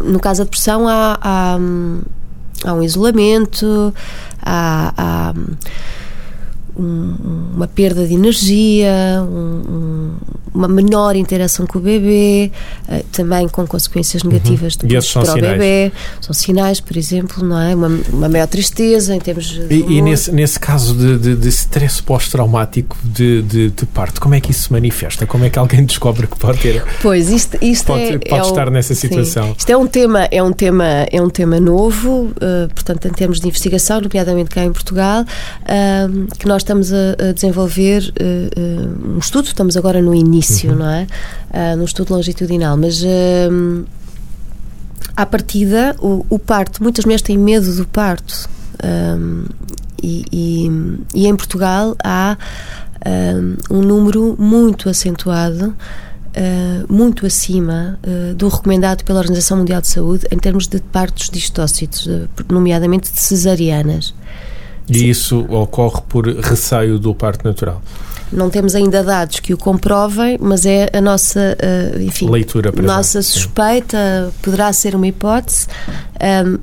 no 0.00 0.18
caso 0.20 0.40
da 0.40 0.44
depressão 0.44 0.88
há, 0.88 1.18
há, 1.20 1.58
há 2.64 2.72
um 2.72 2.82
isolamento, 2.82 3.94
há, 4.42 4.92
há 4.96 5.34
um, 6.78 7.14
uma 7.54 7.66
perda 7.66 8.06
de 8.06 8.14
energia, 8.14 9.22
um, 9.22 10.12
uma 10.54 10.68
menor 10.68 11.14
interação 11.16 11.66
com 11.66 11.78
o 11.78 11.82
bebê, 11.82 12.50
uh, 12.88 13.04
também 13.12 13.48
com 13.48 13.66
consequências 13.66 14.22
uhum. 14.22 14.30
negativas 14.30 14.74
uhum. 14.74 14.88
para 14.88 14.98
o 14.98 15.02
sinais. 15.02 15.40
bebê. 15.40 15.92
São 16.20 16.34
sinais, 16.34 16.80
por 16.80 16.96
exemplo, 16.96 17.44
não 17.44 17.60
é? 17.60 17.74
Uma, 17.74 18.00
uma 18.12 18.28
maior 18.28 18.46
tristeza 18.46 19.14
em 19.14 19.20
termos 19.20 19.46
de. 19.46 19.72
E, 19.72 19.98
e 19.98 20.02
nesse, 20.02 20.32
nesse 20.32 20.58
caso 20.58 20.94
de, 20.94 21.18
de, 21.18 21.36
de 21.36 21.48
stress 21.48 22.02
pós-traumático 22.02 22.96
de, 23.04 23.42
de, 23.42 23.70
de, 23.70 23.86
parto, 23.86 24.20
como 24.20 24.34
é 24.34 24.40
que 24.40 24.50
isso 24.50 24.64
se 24.64 24.72
manifesta? 24.72 25.26
Como 25.26 25.44
é 25.44 25.50
que 25.50 25.58
alguém 25.58 25.84
descobre 25.86 26.26
que 26.26 26.38
pode 26.38 26.58
ter? 26.58 26.84
Pois, 27.02 27.30
isto, 27.30 27.58
isto 27.62 27.86
pode, 27.86 28.02
é, 28.02 28.18
pode 28.18 28.46
é 28.46 28.48
estar 28.48 28.70
nessa 28.70 28.94
situação. 28.94 29.48
Sim. 29.48 29.54
Isto 29.58 29.70
é 29.70 29.76
um 29.76 29.86
tema, 29.86 30.28
é 30.30 30.42
um 30.42 30.52
tema, 30.52 30.84
é 31.10 31.20
um 31.22 31.30
tema 31.30 31.60
novo, 31.60 32.24
uh, 32.24 32.68
portanto, 32.74 33.06
em 33.06 33.12
termos 33.12 33.40
de 33.40 33.48
investigação, 33.48 34.00
nomeadamente 34.00 34.50
cá 34.50 34.64
em 34.64 34.72
Portugal, 34.72 35.22
uh, 35.22 36.36
que 36.38 36.46
nós 36.46 36.62
estamos 36.68 36.92
a, 36.92 37.30
a 37.30 37.32
desenvolver 37.32 38.12
uh, 38.20 39.14
um 39.14 39.18
estudo, 39.18 39.46
estamos 39.46 39.74
agora 39.76 40.02
no 40.02 40.14
início, 40.14 40.72
uhum. 40.72 40.78
não 40.78 40.90
é? 40.90 41.06
Uh, 41.50 41.76
no 41.78 41.84
estudo 41.84 42.12
longitudinal, 42.12 42.76
mas 42.76 43.02
uh, 43.02 43.86
à 45.16 45.24
partida, 45.24 45.96
o, 45.98 46.26
o, 46.28 46.38
parto, 46.38 46.82
muitas 46.82 47.06
mulheres 47.06 47.22
têm 47.22 47.38
medo 47.38 47.74
do 47.74 47.86
parto. 47.86 48.48
E, 50.00 50.24
e, 50.30 50.70
e, 51.12 51.26
em 51.26 51.34
Portugal 51.34 51.96
há 52.04 52.36
um 53.68 53.82
número 53.82 54.36
muito 54.38 54.88
acentuado 54.88 55.74
Uh, 56.28 56.92
muito 56.92 57.26
acima 57.26 57.98
uh, 58.06 58.34
do 58.34 58.46
recomendado 58.46 59.02
pela 59.02 59.18
Organização 59.18 59.56
Mundial 59.56 59.80
de 59.80 59.88
Saúde 59.88 60.26
em 60.30 60.38
termos 60.38 60.68
de 60.68 60.78
partos 60.78 61.30
distócitos, 61.30 62.06
nomeadamente 62.48 63.10
de 63.10 63.18
cesarianas. 63.18 64.14
E 64.88 64.98
Sim. 64.98 65.06
isso 65.08 65.46
ocorre 65.50 66.00
por 66.08 66.26
receio 66.26 66.98
do 66.98 67.14
parto 67.14 67.44
natural? 67.44 67.82
Não 68.30 68.50
temos 68.50 68.74
ainda 68.74 69.02
dados 69.02 69.40
que 69.40 69.54
o 69.54 69.56
comprovem, 69.56 70.36
mas 70.40 70.66
é 70.66 70.90
a 70.92 71.00
nossa, 71.00 71.56
uh, 71.96 72.00
enfim, 72.02 72.28
leitura 72.28 72.70
nossa 72.82 73.22
suspeita, 73.22 74.30
poderá 74.42 74.70
ser 74.72 74.94
uma 74.94 75.06
hipótese. 75.06 75.66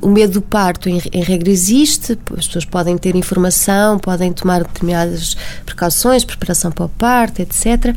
Um, 0.02 0.10
o 0.10 0.12
medo 0.12 0.34
do 0.34 0.42
parto, 0.42 0.90
em, 0.90 1.02
em, 1.12 1.24
regra, 1.24 1.50
existe, 1.50 2.20
as 2.38 2.46
pessoas 2.46 2.66
podem 2.66 2.98
ter 2.98 3.16
informação, 3.16 3.98
podem 3.98 4.32
tomar 4.32 4.64
determinadas 4.64 5.36
precauções, 5.66 6.24
preparação 6.24 6.72
para 6.72 6.86
o 6.86 6.90
parto, 6.90 7.42
etc. 7.42 7.66
Uh, 7.66 7.94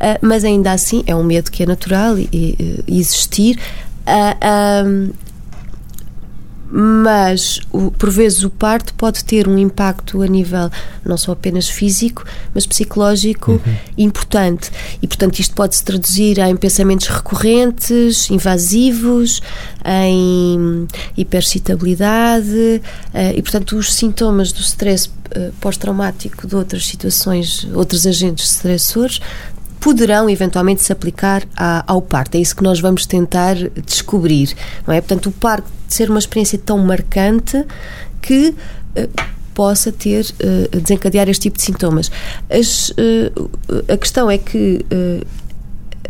ah, 0.00 0.18
mas 0.20 0.44
ainda 0.44 0.72
assim 0.72 1.04
é 1.06 1.14
um 1.14 1.22
medo 1.22 1.52
que 1.52 1.62
é 1.62 1.66
natural 1.66 2.18
e, 2.18 2.28
e, 2.32 2.98
existir. 2.98 3.60
Uh, 4.06 4.88
um, 4.88 5.10
mas 6.76 7.60
o, 7.70 7.92
por 7.92 8.10
vezes 8.10 8.42
o 8.42 8.50
parto 8.50 8.92
pode 8.94 9.24
ter 9.24 9.46
um 9.46 9.56
impacto 9.56 10.20
a 10.22 10.26
nível 10.26 10.68
não 11.04 11.16
só 11.16 11.30
apenas 11.30 11.68
físico, 11.68 12.24
mas 12.52 12.66
psicológico 12.66 13.52
uhum. 13.52 13.76
importante. 13.96 14.72
E, 15.00 15.06
portanto, 15.06 15.38
isto 15.38 15.54
pode 15.54 15.76
se 15.76 15.84
traduzir 15.84 16.40
em 16.40 16.56
pensamentos 16.56 17.06
recorrentes, 17.06 18.28
invasivos, 18.28 19.40
em 19.84 20.88
hipercitabilidade, 21.16 22.82
uh, 23.14 23.36
e, 23.36 23.40
portanto, 23.40 23.76
os 23.76 23.94
sintomas 23.94 24.50
do 24.50 24.60
stress 24.60 25.08
uh, 25.08 25.52
pós-traumático 25.60 26.44
de 26.44 26.56
outras 26.56 26.84
situações, 26.86 27.68
outros 27.72 28.04
agentes 28.04 28.50
estressores, 28.50 29.20
poderão 29.78 30.28
eventualmente 30.28 30.82
se 30.82 30.92
aplicar 30.92 31.44
a, 31.56 31.84
ao 31.86 32.02
parto. 32.02 32.34
É 32.34 32.40
isso 32.40 32.56
que 32.56 32.64
nós 32.64 32.80
vamos 32.80 33.06
tentar 33.06 33.54
descobrir, 33.86 34.56
não 34.84 34.92
é? 34.92 35.00
Portanto, 35.00 35.26
o 35.26 35.32
parto 35.32 35.68
ser 35.94 36.10
uma 36.10 36.18
experiência 36.18 36.58
tão 36.58 36.78
marcante 36.78 37.64
que 38.20 38.48
uh, 38.48 39.08
possa 39.54 39.92
ter 39.92 40.24
uh, 40.24 40.80
desencadear 40.80 41.28
este 41.28 41.42
tipo 41.42 41.58
de 41.58 41.64
sintomas. 41.64 42.10
As, 42.50 42.90
uh, 42.90 43.50
a 43.88 43.96
questão 43.96 44.30
é 44.30 44.38
que 44.38 44.84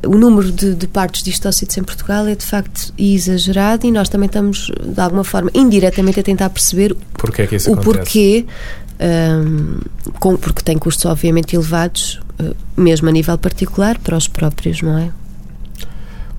o 0.07 0.17
número 0.17 0.53
de, 0.53 0.75
de 0.75 0.87
partos 0.87 1.23
distócitos 1.23 1.77
em 1.79 1.83
Portugal 1.83 2.27
é 2.27 2.35
de 2.35 2.45
facto 2.45 2.93
exagerado 2.99 3.87
e 3.87 3.91
nós 3.91 4.09
também 4.09 4.27
estamos, 4.27 4.71
de 4.83 5.01
alguma 5.01 5.25
forma, 5.25 5.51
indiretamente 5.55 6.21
a 6.21 6.23
tentar 6.23 6.51
perceber 6.51 6.95
porquê 7.15 7.43
é 7.43 7.47
que 7.47 7.57
isso 7.57 7.71
o 7.71 7.73
acontece? 7.73 7.99
porquê 7.99 8.47
um, 9.01 9.81
com, 10.21 10.37
porque 10.37 10.63
tem 10.63 10.77
custos 10.77 11.07
obviamente 11.07 11.57
elevados, 11.57 12.21
mesmo 12.77 13.09
a 13.09 13.13
nível 13.13 13.39
particular, 13.39 13.99
para 13.99 14.17
os 14.17 14.29
próprios, 14.29 14.83
não 14.83 14.99
é? 14.99 15.11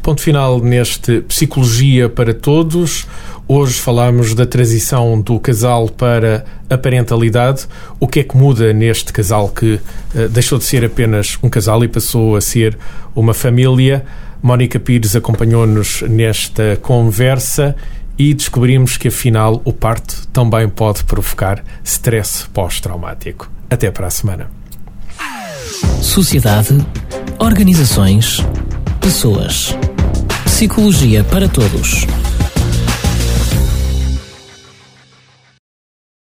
Ponto 0.05 0.21
final 0.21 0.59
neste 0.61 1.21
Psicologia 1.21 2.07
para 2.07 2.31
Todos. 2.31 3.07
Hoje 3.47 3.79
falamos 3.79 4.33
da 4.33 4.43
transição 4.43 5.21
do 5.21 5.39
casal 5.39 5.87
para 5.87 6.43
a 6.67 6.75
parentalidade. 6.79 7.67
O 7.99 8.07
que 8.07 8.21
é 8.21 8.23
que 8.23 8.35
muda 8.35 8.73
neste 8.73 9.13
casal 9.13 9.49
que 9.49 9.75
uh, 9.75 10.29
deixou 10.29 10.57
de 10.57 10.63
ser 10.63 10.83
apenas 10.83 11.37
um 11.43 11.49
casal 11.49 11.83
e 11.83 11.87
passou 11.87 12.35
a 12.35 12.41
ser 12.41 12.75
uma 13.15 13.35
família? 13.35 14.03
Mónica 14.41 14.79
Pires 14.79 15.15
acompanhou-nos 15.15 16.01
nesta 16.01 16.79
conversa 16.81 17.75
e 18.17 18.33
descobrimos 18.33 18.97
que 18.97 19.09
afinal 19.09 19.61
o 19.63 19.71
parto 19.71 20.27
também 20.33 20.67
pode 20.67 21.03
provocar 21.03 21.63
stress 21.83 22.47
pós-traumático. 22.51 23.47
Até 23.69 23.91
para 23.91 24.07
a 24.07 24.09
semana. 24.09 24.49
Sociedade, 26.01 26.83
organizações, 27.37 28.39
pessoas. 28.99 29.77
Psicologia 30.45 31.23
para 31.23 31.47
todos 31.47 32.07